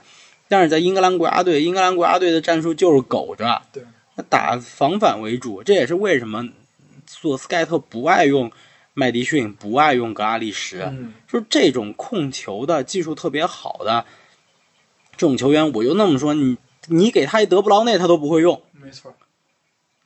[0.47, 3.83] 但是在英格兰国家队，英格兰国家队的战术就是苟着，对，
[4.15, 6.47] 他打防反为主，这也是为什么
[7.07, 8.53] 索斯盖特不爱用
[8.99, 10.83] 麦迪逊，不爱用格拉利什。
[10.83, 14.05] 嗯，就是这种控球的技术特别好的
[15.13, 19.15] 这种球员，我就那么说，你你给他一德布劳内，他都不会用，没错。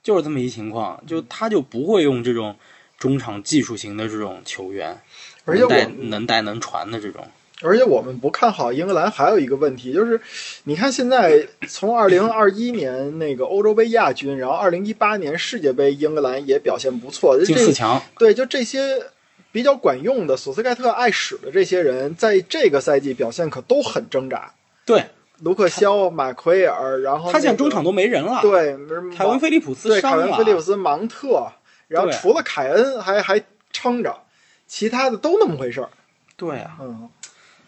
[0.02, 2.56] 就是这么一情况，就他就不会用这种
[2.98, 5.00] 中场技术型的这种球员，
[5.46, 7.26] 而且能带我能带能传的这种。
[7.62, 10.20] 而且我们不看好英格兰，还有一个问题就是，
[10.64, 17.38] 你看现在从二零二一年那个欧洲杯亚军，然后二零一八年世界杯，英格兰也表现不错。
[17.38, 19.02] 这进四强，对，就这些
[19.50, 24.52] 比较管用的索斯盖特爱使的这些人，在这个赛季表现可都很挣扎。
[24.84, 25.04] 对
[25.40, 28.76] 卢克肖、马奎尔，然后、那个、他现在中场都没人了，，对，
[29.16, 31.52] 凯文菲利普斯对凯文菲利普斯、芒特，
[31.88, 33.42] 然后除了凯恩还还
[33.72, 34.22] 撑着，
[34.66, 35.88] 其他的都那么回事儿。
[36.36, 37.08] 对啊，嗯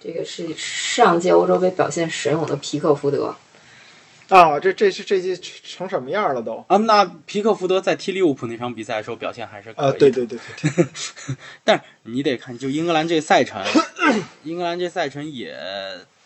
[0.05, 3.35] 这个是上届欧洲杯表现神勇的皮克福德，
[4.29, 6.63] 啊，这这是这届成什么样了都？
[6.69, 10.87] 啊，那皮克福德在踢利物浦那场比赛的时候表现还是可以啊，对对对对，
[11.65, 13.65] 但是你得看，就英格兰这赛程，
[14.45, 15.57] 英格兰这赛程也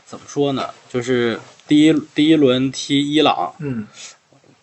[0.05, 0.71] 怎么说呢？
[0.91, 3.87] 就是第一第一轮踢伊朗，嗯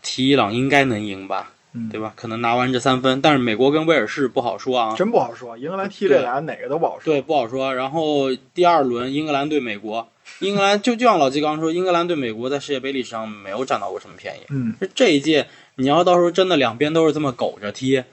[0.01, 2.13] 踢伊朗应该能赢吧，嗯，对吧？
[2.15, 7.13] 可能拿完这三分，但是美国跟威尔士不好说啊，真不好说，英格兰踢这俩哪个都不好说。
[7.13, 7.75] 对，不好说。
[7.75, 10.07] 然后第二轮英格兰对美国，
[10.39, 14.39] 英格兰就就像老季刚说，英格兰对美国在世界杯历史上没有占到过什么便宜。
[14.49, 18.03] 嗯，这这一届，你要到时候真的两边都是这么苟着踢，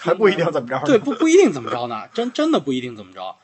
[0.00, 0.82] 还不一定怎么着。
[0.84, 3.36] 对，不不一定怎么着呢，真真的不一定怎么着。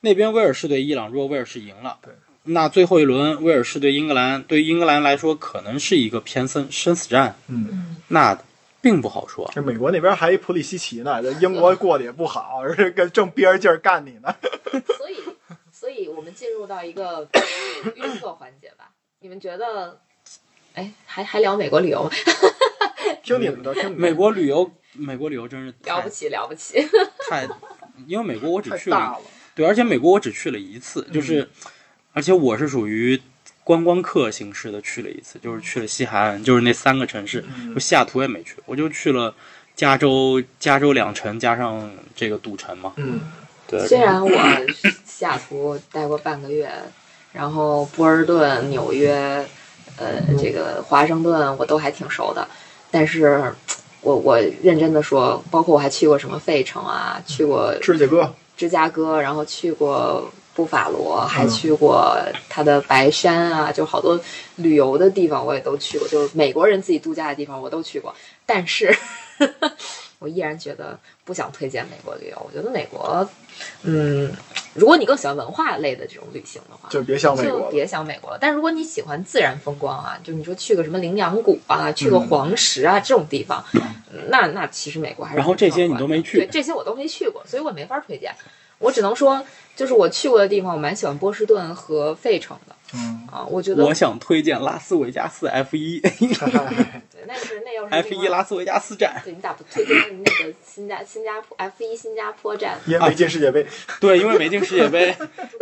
[0.00, 2.12] 那边威尔士对伊朗，如果威尔士赢了，对，
[2.44, 8.38] 那最后一轮威尔士对英格兰，对于英格兰来说可能是一个偏生生死战，嗯，那
[8.84, 9.50] 并不好说。
[9.54, 14.34] 这美国那边还一普里西奇呢，这英国过得也不好， 而且跟正憋着劲儿干你呢。
[14.98, 15.16] 所以，
[15.72, 17.26] 所以我们进入到一个
[17.96, 18.90] 预测环节吧。
[19.20, 19.98] 你们觉得，
[20.74, 22.10] 哎，还还聊美国旅游？
[23.24, 26.86] 听你们的，听你的美国旅游，美国旅游真是了不起，了不起！
[27.30, 27.48] 太，
[28.06, 29.18] 因为美国我只去了。
[29.54, 31.48] 对，而且美国我只去了一次，就是，
[32.12, 33.18] 而且我是属于
[33.64, 37.72] 观光客形式的去了一次，就是去了西海岸，就是那三个城市，嗯。
[37.74, 39.34] 我西雅图也没去，我就去了
[39.74, 43.20] 加州，加州两城加上这个赌城嘛，嗯。
[43.66, 44.30] 对，虽然我
[45.06, 46.70] 西雅图待过半个月，
[47.32, 49.42] 然后波尔顿、纽约，
[49.96, 52.46] 呃，这个华盛顿我都还挺熟的，
[52.90, 53.54] 但是
[54.02, 62.16] 我我认真的说，包括我还去过什么费城啊，去过芝加哥，芝加哥，然后去过布法罗，还去过
[62.48, 64.20] 它的白山啊，就好多
[64.56, 68.14] 旅游的地方我也都去过，就是美国人自己度假的地方我都去过。
[68.46, 68.94] 但是，
[70.20, 72.36] 我依然觉得不想推荐美国旅游。
[72.46, 73.26] 我觉得美国，
[73.82, 74.30] 嗯，
[74.74, 77.70] 如果你更喜欢文化类的这种旅行的话，就别想美国了。
[77.70, 78.38] 别想美国了。
[78.40, 83.64] 但如果你喜欢自然风光啊，就你说去个什么羚羊谷啊，去个黄石啊、这种地方，
[84.12, 88.32] 嗯那那其实美国还是然后这些你都没去对，这些我都没去过，所以我没法推荐。
[88.78, 89.42] 我只能说，
[89.76, 93.44] 就是我去过的地方，我蛮喜欢波士顿和费城的嗯，啊。
[93.48, 99.20] 我觉得我想推荐拉斯维加斯 F 一 对，那是那要是 F 一拉斯维加斯站。
[99.24, 102.78] 对你咋不推荐那个新加新加坡 F 一新加坡站？
[102.86, 103.66] 因为没进世界杯，
[104.00, 105.16] 对，因为没进世界杯，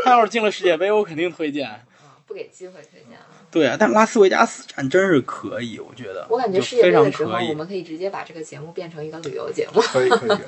[0.04, 1.66] 他要是进了世界杯，我肯定推荐。
[1.68, 1.78] 啊，
[2.26, 3.26] 不给机会推荐啊。
[3.50, 6.26] 对啊，但拉斯维加斯站真是可以，我觉得。
[6.30, 7.54] 我感觉世界非常杯的时候，可以我。
[7.54, 9.80] 们可以直接把这个节目变成一个旅游节目。
[9.80, 10.38] 可以可以。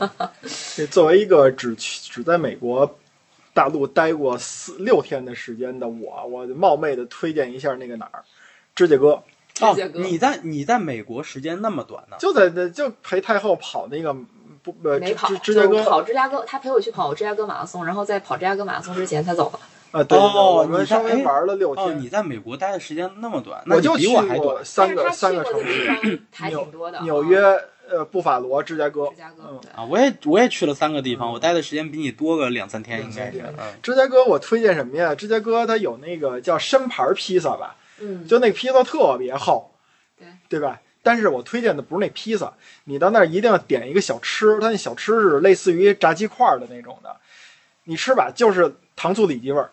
[0.77, 2.99] 这 作为一个只去只在美国
[3.55, 8.25] 大陆待过四六天的时间的我，我冒昧的推荐一下那个哪儿，
[8.75, 9.23] 芝加哥，
[9.61, 12.17] 哦你在你在美国时间那么短呢？
[12.19, 14.13] 就在那就陪太后跑那个
[14.63, 19.61] 不呃芝没跑，芝芝加哥跑芝加哥，他陪我去跑芝加哥马拉松，然后在跑芝加哥马拉松之前他走了。
[19.93, 24.41] 啊，对对对，哦我们你在哎稍微玩了六哦，天，你在美国待的时间那么短，那就比我还短。
[24.41, 27.41] 过三个三个城市，还挺多的啊，纽约、
[27.89, 29.17] 呃布法罗、芝加哥芝。
[29.17, 33.43] 加哥嗯，啊，我也我也去了三个地方，我待的时间比你多个两三天，应该是。
[33.59, 35.15] 嗯，芝加哥我推荐什么呀？
[35.15, 39.71] 芝加哥它有那个叫深盘披萨吧，嗯，就那个披萨特别厚，
[40.19, 40.81] 对对吧？
[41.03, 42.55] 但是我推荐的不是那披萨，
[42.85, 47.15] 你到那儿一定要点一个小吃，它那小吃是类似于炸鸡块的那种的，
[47.85, 49.71] 你吃吧就是糖醋里脊味儿，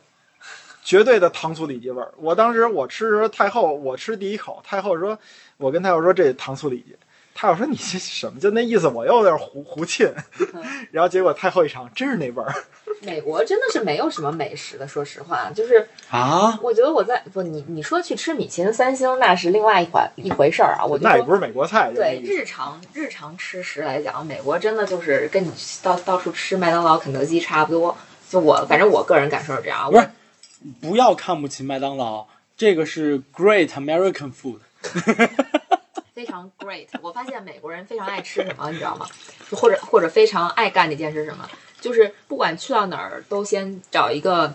[0.84, 2.14] 绝对的糖醋里脊味儿。
[2.18, 5.18] 我当时我吃时候太后，我吃第一口，太后说，
[5.56, 6.98] 我跟太后说这糖醋里脊，
[7.34, 10.14] 太后说你这什么就那意思，我又有点胡胡沁，
[10.92, 12.54] 然后结果太后一尝，真是那味儿。
[13.04, 25.52] 美国真的是没有什么美食的，说实话，就是啊，我觉得我在不你你说去吃米其林三星那是另外一回一回事儿啊，我觉得那也不是美国菜，对日常日常吃食来讲，美国真的就是跟你
[25.82, 27.98] 到到处吃麦当劳、肯德基差不多。
[28.30, 30.10] 就我反正我个人感受是这样，不是
[30.80, 34.60] 不要看不起麦当劳，这个是 Great American Food。
[36.22, 36.86] 非常 great。
[37.02, 39.08] 我发现美国人非常爱吃什么，你知道吗？
[39.50, 41.50] 就或者或者非常爱干的一件事是什么？
[41.82, 44.54] 就是不管去到哪儿，都先找一个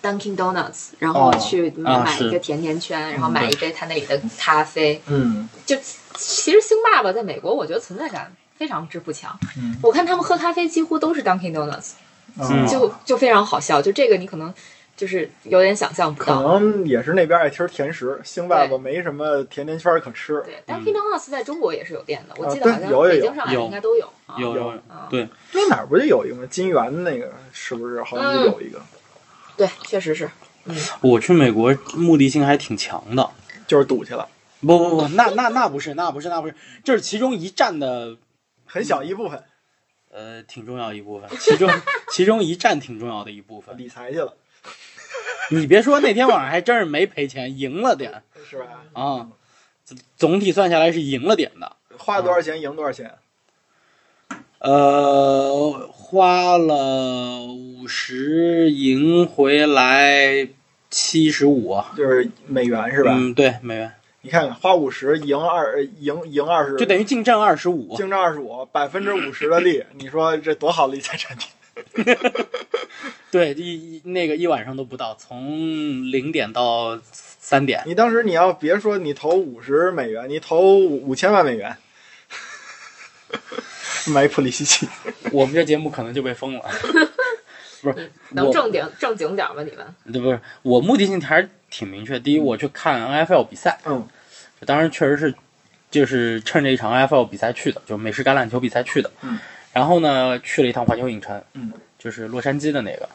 [0.00, 5.02] Dunkin' Donuts，然后哦去买一个甜甜圈，然后买一杯他那里的咖啡。
[5.06, 5.76] 嗯，就
[6.14, 9.36] 其实星爸爸在美国，我觉得存在感非常之不强。
[9.56, 11.94] 嗯我看他们喝咖啡几乎都是 Dunkin' Donuts，
[12.38, 13.82] 嗯就就非常好笑。
[13.82, 14.54] 就这个你可能
[15.02, 16.60] 就是有点想象不到可。
[16.60, 20.40] 能也是那边爱吃甜食，星爸爸没什么甜甜圈可吃。
[20.44, 24.06] 对，Dunkin' Donuts 在中国也是有店的，我记得好像有有有北京、上海应该都有。
[24.26, 26.46] 啊有有啊对，那哪儿不就有一个吗？
[26.48, 28.80] 金源那个是不是好像就有一个？
[29.56, 30.30] 对，确实是。
[31.00, 33.28] 我去美国目的性还挺强的。
[33.66, 34.28] 就是赌去了，
[34.60, 38.16] 不不不，那那那不是，那不是，那不是，这是其中一站的，
[38.66, 39.42] 很小一部分
[40.12, 41.68] 呃，挺重要一部分，其中
[42.12, 43.76] 其中一站挺重要的一部分。
[43.76, 44.36] 理财去了，
[45.60, 48.84] 你别说，那天晚上还真是没赔钱，赢了点是吧？
[48.94, 49.28] 啊，
[50.16, 51.76] 总体算下来是赢了点的。
[51.98, 53.12] 花了多少钱赢多少钱？
[54.60, 60.48] 呃，花了五十，赢回来
[60.88, 63.12] 七十五，就是美元是吧？
[63.14, 63.92] 嗯，对，美元，
[64.22, 67.94] 你看看，花五十赢二赢赢二十，就等于净挣二十五。
[67.96, 71.48] 净挣二十五，百分之五十的利，你说这多好的理财产品？
[73.32, 77.82] 对，一一那个一晚上都不到，从零点到三点。
[77.86, 81.74] 你当时你要别说你投五十美元，你投五千万美元，
[84.08, 84.86] 买普利西奇，
[85.32, 86.60] 我们这节目可能就被封了。
[87.80, 89.62] 不是，能正经正经点儿吗？
[89.62, 90.12] 你们？
[90.12, 92.20] 对不是我目的性还是挺明确。
[92.20, 94.06] 第一，我去看 NFL 比赛，嗯，
[94.66, 95.34] 当然确实是
[95.90, 99.10] 就是趁着一场 NFL 比赛去的，就美式橄榄球比赛去的。
[99.22, 99.38] 嗯，
[99.72, 103.08] 然后呢，去了一趟环球影城，嗯，就是洛杉矶的那个，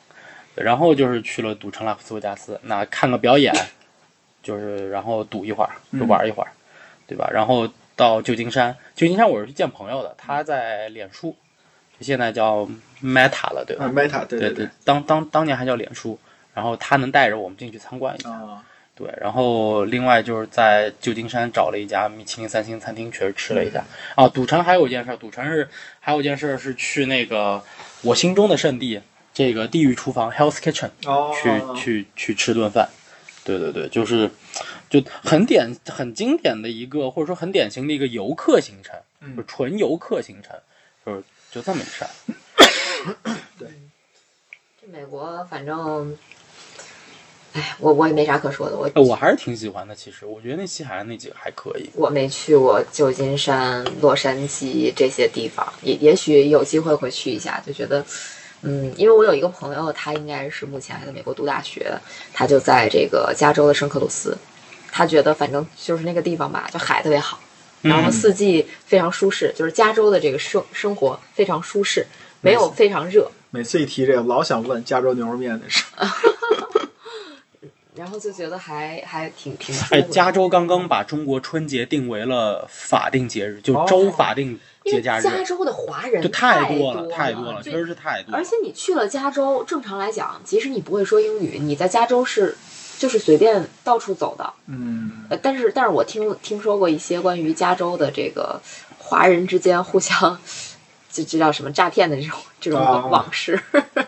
[0.57, 3.53] 然后就是去了赌城拉斯维加斯，那看个表演，
[4.43, 6.49] 就是然后赌一会儿，就嗯玩一会儿，
[7.07, 7.29] 对吧？
[7.31, 11.35] 然后到旧金山，旧金山我是去见朋友的，他在脸书，
[11.99, 12.67] 就现在叫
[13.01, 13.85] Meta 了，对吧？
[13.85, 16.19] 啊，Meta，对对对，当当当年还叫脸书，
[16.53, 18.29] 然后他能带着我们进去参观一下。
[18.29, 18.63] 啊，
[18.95, 23.83] 对，然后另外就是在旧金山找了一家米其林三星餐厅，确实吃了一下。
[24.15, 27.61] 啊，赌城还有一件事，赌城是还有一件事是去那个
[28.01, 28.99] 我心中的圣地，
[29.37, 32.89] 这个地狱厨房 Hell's Kitchen 哦，去去去吃顿饭。
[33.43, 34.31] 对对对，就是
[34.89, 40.55] 就很典很经典的一个，或者说很典型的一个游客行程，嗯就纯游客行程，
[41.05, 42.09] 就是就这么一事儿。
[43.59, 46.17] 这美国反正，
[47.53, 51.87] 哎，我我也没啥可说的，我哎我还是挺喜欢的，其实我觉得那西海岸那几个还可以。
[51.93, 58.03] 我没去过旧金山、洛杉矶这些地方，也也许有机会会去一下，就觉得，
[58.69, 61.89] 嗯，因为我有一个朋友，他应该是目前还在美国读大学，
[62.33, 64.37] 他就在这个加州的圣克鲁斯，
[64.91, 67.39] 他觉得反正就是那个地方吧，就海特别好，
[67.81, 72.05] 然后嗯四季非常舒适，就是加州的这个生生活非常舒适，
[72.41, 75.85] 没有非常热，每次一提这个，老想问加州牛肉面的事。
[77.95, 84.59] 然后就觉得还还挺挺哎，加州刚刚把中国春节定为了法定节日，就哦州法定
[84.89, 88.43] 节假日，加州的华人就太多了，太多了，确实是太多了而。
[88.43, 92.57] 且你去了加州，正常来讲，即使你不会说英语，你在加州是
[92.97, 94.53] 就是随便到处走的。
[94.67, 98.61] 嗯，呃，但是但是我听听说过一些关于加州的这个
[98.97, 100.39] 华人之间互相
[101.11, 103.59] 这这叫什么诈骗的这种这种啊往往事，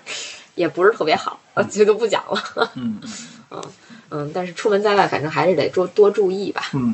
[0.55, 2.71] 也不是特别好，我就都不讲了。
[2.75, 2.99] 嗯
[4.11, 6.69] 嗯，但是出门在外，反正还是得多多注意吧。
[6.73, 6.93] 嗯，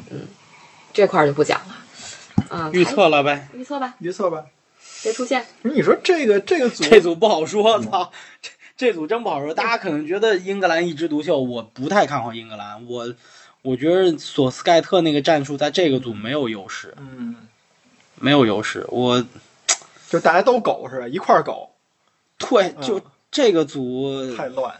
[0.93, 1.75] 这块儿就不讲了。
[2.49, 4.45] 嗯，预测了呗，预测吧，预测吧。
[5.03, 5.45] 别出现。
[5.61, 8.11] 你说这个这个组，这组不好说，操，
[8.41, 9.53] 这这组真不好说。
[9.53, 12.87] 大家可能觉得英格兰一枝独秀，我不太看好英格兰。
[12.87, 13.13] 我
[13.61, 17.35] 我觉得索斯盖特那个战术在这个组没有优势，嗯，
[18.15, 18.85] 没有优势。
[18.89, 19.23] 我
[20.09, 21.07] 就大家都狗是吧？
[21.07, 21.71] 一块儿狗，
[22.37, 24.75] 对，就这个组太乱。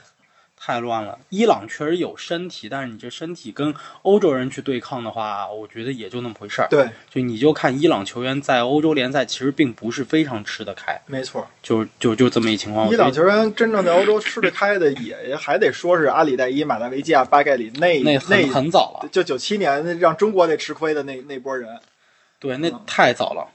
[0.65, 1.19] 太乱了。
[1.29, 6.67] 伊朗确实有身体，但是你这身体跟欧洲人去对抗的话，我觉得也就那么回事儿。
[6.69, 11.47] 对，就你就看伊朗球员在欧洲联赛其实并不是非常吃得开，没错。
[11.61, 12.89] 就就就这么一情况。
[12.89, 21.79] 伊朗球员真正在欧洲吃得开的，也还得说是阿里代伊、马达维基亚、巴盖里那那很很早了，就九七年让中国得吃亏的那那波人。
[22.39, 23.47] 对，那太早了。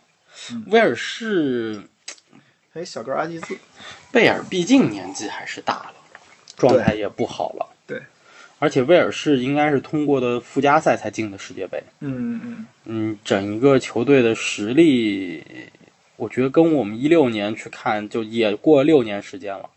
[0.53, 1.83] 嗯威尔士
[2.73, 3.59] 哎，小个阿基斯，
[4.13, 5.95] 贝尔毕竟年纪还是大了，
[6.61, 7.67] 状态也不好了。
[7.87, 8.01] 对，
[8.59, 11.83] 而且威尔士应该是通过的附加赛才进的世界杯。
[12.01, 15.43] 嗯嗯，嗯，整一个球队的实力，
[16.17, 19.71] 我觉得跟我们一六年去看，就也过了六年时间了。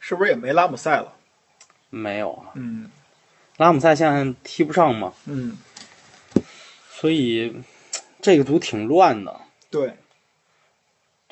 [0.00, 1.12] 是不是也没拉姆塞了？
[1.90, 2.90] 没有啊，嗯
[3.58, 5.58] 拉姆塞现在踢不上嘛，嗯，
[6.90, 7.54] 所以
[8.20, 9.40] 这个组挺乱的。
[9.70, 9.92] 对，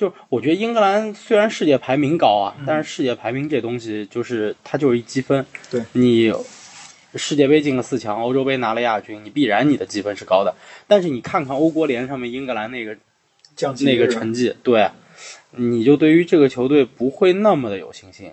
[0.01, 5.44] 就我觉得英格兰虽然世界排名高啊，嗯但是世界排名这东西就是它就是一积分。
[5.70, 6.32] 对你
[7.16, 10.55] 世界杯进了四强，欧洲杯拿了亚军，你必然你的积分是高的。
[10.86, 12.96] 但是你看看欧国联上面英格兰那个
[13.55, 14.88] 降那个成绩，对，
[15.51, 18.32] 你就对于这个球队不会那么的有信心。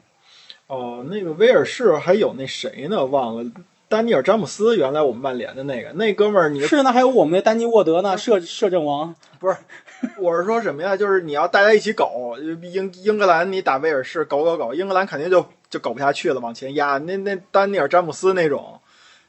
[0.68, 3.06] 哦，那个威尔士还有那谁呢？
[3.06, 3.52] 忘了，
[3.90, 9.14] 丹尼尔詹姆斯，原来我们曼联的那个那哥们儿，你是那，还有我们的丹尼沃德呢，摄摄政王。
[9.40, 9.58] 不是，
[10.18, 10.96] 我是说什么呀？
[10.96, 16.98] 就是你要大家一起搞，英英格兰你打威尔士搞搞搞，英格兰肯定就就搞不下去了，往前压。
[17.00, 18.80] 那那丹尼尔詹姆斯那种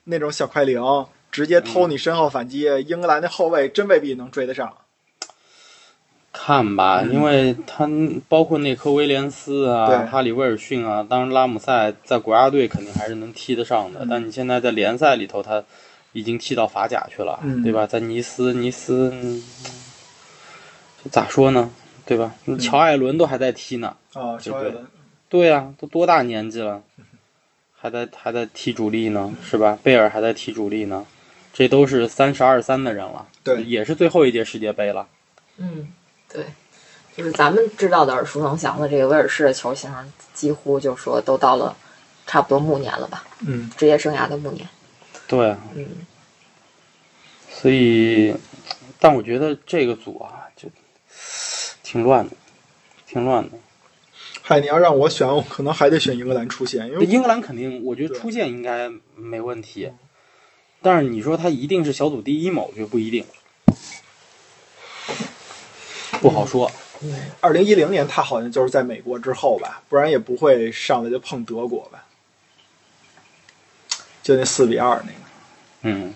[0.04, 0.80] 那种小快灵，
[1.30, 4.72] 直接偷你身后反击，英格兰的后卫真未必能追得上。
[6.30, 7.88] 看吧，嗯因为他
[8.28, 15.64] 包括内科威廉斯啊、哈里威尔逊啊，当然拉姆塞在国家队肯定还是能踢得上的，嗯但你现在在联赛里头，他
[16.12, 17.86] 已经踢到法甲去了，嗯对吧？
[17.86, 19.10] 在尼斯，尼斯，
[21.10, 21.70] 咋说呢？
[22.06, 22.34] 对吧？
[22.46, 22.58] 嗯。
[22.58, 24.86] 乔艾伦都还在踢呢，啊，乔艾伦，
[25.28, 26.82] 对呀、都多大年纪了，
[27.76, 29.78] 还在还在踢主力呢，是吧？
[29.82, 31.04] 贝尔还在踢主力呢，
[31.52, 33.62] 这都是三十二三的人了，对。
[33.64, 35.06] 也是最后一届世界杯了。
[35.58, 35.88] 嗯，
[36.32, 36.44] 对，
[37.16, 39.90] 就是咱们知道的耳熟能详的这个威尔士的球星，
[40.32, 41.76] 几乎就说都到了
[42.26, 44.68] 差不多暮年了吧，嗯，职业生涯的暮年。
[45.26, 45.84] 对啊，嗯，
[47.50, 48.34] 所以，
[49.00, 50.37] 但我觉得这个组啊，就
[51.90, 52.36] 挺乱的，
[53.06, 53.56] 挺乱的。
[54.42, 59.90] 嗨，你要让我选，我可能还得选英格兰出线，因为英格兰肯定，我觉得出线应该没问题，
[60.82, 62.62] 但是你说他一定是小组第一吗？
[62.68, 63.24] 我觉得不一定，
[66.20, 66.70] 不好说。
[67.40, 72.04] 二零一零年他好像就是在美国之后吧，不然也不会上来就碰德国吧。
[74.22, 75.18] 就那四比二那个，
[75.82, 76.14] 嗯，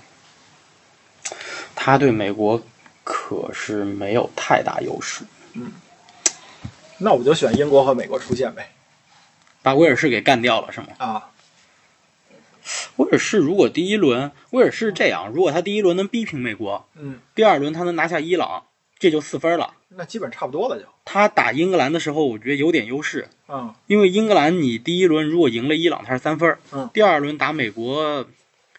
[1.75, 2.63] 他对美国
[3.03, 5.25] 可是没有太大优势，
[6.99, 8.73] 那我就选英国和美国出线呗。
[9.63, 10.89] 把威尔士给干掉了是吗？
[10.99, 11.31] 啊，
[12.97, 18.65] 威尔士如果第一轮，威尔士是这样，如果他第一轮能逼平美国，嗯，第二轮他能拿下伊朗，
[18.99, 19.75] 这就四分了。
[19.91, 20.87] 那基本差不多了就。
[21.05, 28.27] 他打英格兰的时候，我觉得有点优势，嗯因为英格兰你第一轮如果赢了伊朗，他是三分儿嗯第二轮打美国，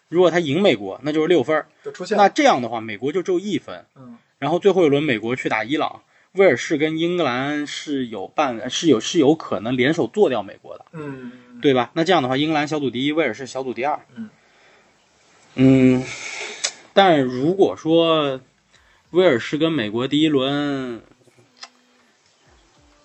[0.08, 1.66] 如果他赢美国，那就是六分儿。
[1.84, 3.84] 就出现那这样的话，美国就只有一分。
[3.96, 6.02] 嗯然后最后一轮美国去打伊朗，
[6.34, 11.32] 威尔士跟英格兰是有办是有是有可能联手做掉美国的，嗯
[11.62, 11.90] 对吧？
[11.94, 14.00] 那这样的话，英格兰小组第一，威尔士小组第二。
[14.16, 14.28] 嗯
[15.54, 16.04] 嗯，
[16.92, 18.40] 但如果说
[19.10, 21.00] 威尔士跟美国第一轮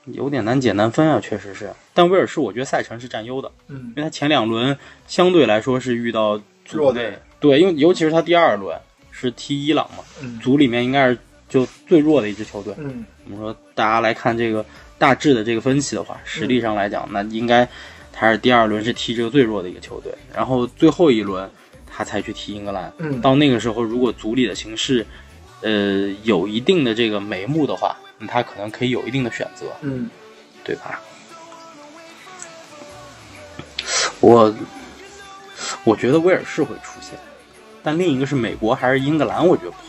[0.05, 1.71] 有点难解难分啊，确实是。
[1.93, 4.75] 但威尔士我觉得赛程是占优的，嗯因为他前两轮
[5.05, 8.75] 相对来说是遇到弱队，对，因为尤其是他第二轮
[9.11, 11.19] 是踢伊朗嘛，嗯组里面应该是
[11.49, 12.73] 就最弱的一支球队。
[12.77, 14.65] 嗯我们说大家来看这个
[14.97, 17.67] 大致的这个分析的话，实力上来讲，那应该
[18.13, 21.49] 他是第二轮是踢这个最弱的一个球队，然后最后一轮
[21.85, 22.91] 他才去踢英格兰。
[22.99, 25.05] 嗯到那个时候，如果组里的形势，
[25.61, 30.09] 呃，有一定的这个眉目的话，那他可能可以有一定的选择，嗯
[30.63, 31.01] 对吧？
[34.19, 34.53] 我
[35.85, 37.17] 我觉得威尔士会出现，
[37.81, 39.77] 但另一个是美国还是英格兰，我觉得不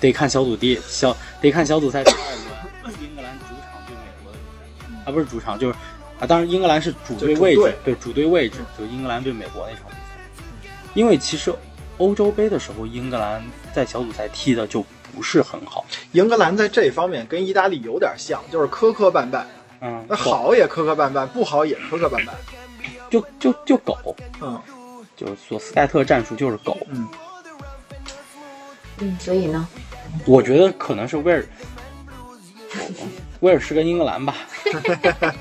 [0.00, 4.38] 得看小组第一小得看小组赛第二轮， 英格兰主场对美国的
[4.78, 5.74] 比赛啊，不是主场就是
[6.20, 10.00] 啊，当然英格兰是主队位置对主队位置，就英格兰对美国那场比赛。
[10.94, 11.52] 因为其实
[11.98, 14.84] 欧洲杯的时候，英格兰在小组赛踢的就
[15.14, 19.42] 不是很好，英格兰在这方面跟意大利有点像，就是磕磕绊绊，
[19.80, 22.30] 嗯，那好也磕磕绊绊，不好也磕磕绊绊。
[23.10, 24.60] 就就就狗，嗯
[25.16, 26.76] 就是索斯盖特战术就是狗。
[26.88, 27.06] 嗯
[29.00, 29.66] 嗯，所以呢，
[30.24, 31.44] 我觉得可能是威尔，
[33.40, 34.34] 威尔士跟英格兰吧，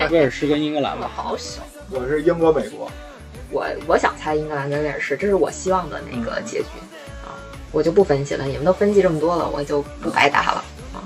[0.10, 1.10] 威尔士跟英格兰吧。
[1.16, 1.62] 好小。
[1.90, 2.92] 我是英国美国。
[3.52, 6.66] 我我想猜英格兰跟威尔士，这是我希望的那个结局
[7.24, 7.38] 啊，
[7.72, 11.06] 我就不分析了，你们都分析这么多了，我就不白搭了啊。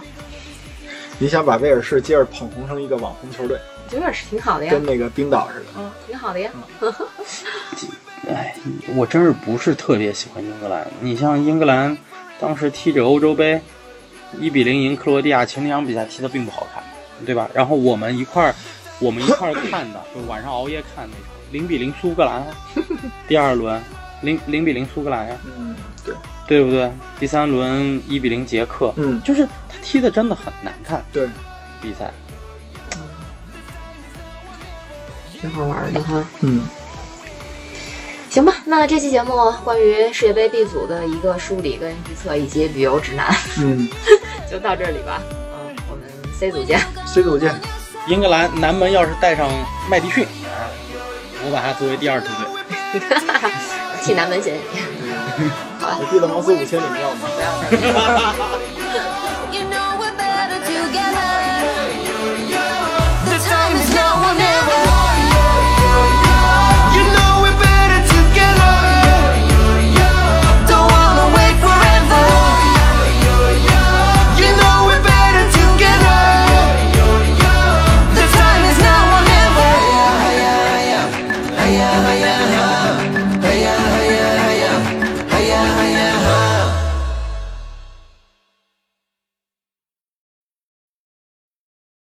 [1.19, 5.65] 你想把威尔士接着捧红成一个网红球队，我觉得威尔士挺好的呀跟，那个冰岛似的。
[5.77, 6.49] 嗯，挺好的呀。
[8.29, 8.55] 哎，
[8.95, 10.87] 我真是不是特别喜欢英格兰。
[11.01, 11.97] 你像英格兰
[12.39, 13.59] 当时踢着欧洲杯，
[14.39, 16.83] 一比零赢克罗地亚，前两场比赛踢得并不好看，
[17.25, 17.49] 对吧？
[17.53, 18.53] 然后我们一块儿，
[18.99, 22.45] 我们一块儿看的，就晚上熬夜看那场零比零苏格兰，
[23.27, 23.81] 第二轮
[24.21, 25.75] 零零比零苏格兰呀，嗯，
[26.05, 26.13] 对，
[26.47, 26.91] 对不对？
[27.19, 31.27] 第三轮一比零捷克，嗯就是他踢的真的很难看对，
[31.81, 32.11] 比赛。
[35.39, 36.25] 挺好玩的哈。
[36.41, 36.67] 嗯
[38.29, 43.87] 行吧，那这期节目关于世界杯 B 组的一个梳理跟预测以及旅游指南，嗯，
[44.51, 45.21] 就到这里吧。
[45.29, 46.03] 嗯，我们
[46.37, 46.79] C 组见。
[47.05, 47.55] C 组见。
[48.07, 49.49] 英格兰南门要是带上
[49.89, 50.25] 麦迪逊，
[51.45, 52.45] 我把他作为第二梯队。
[54.03, 54.55] 替南门先。
[55.79, 57.27] 我记得毛四五千里你要吗？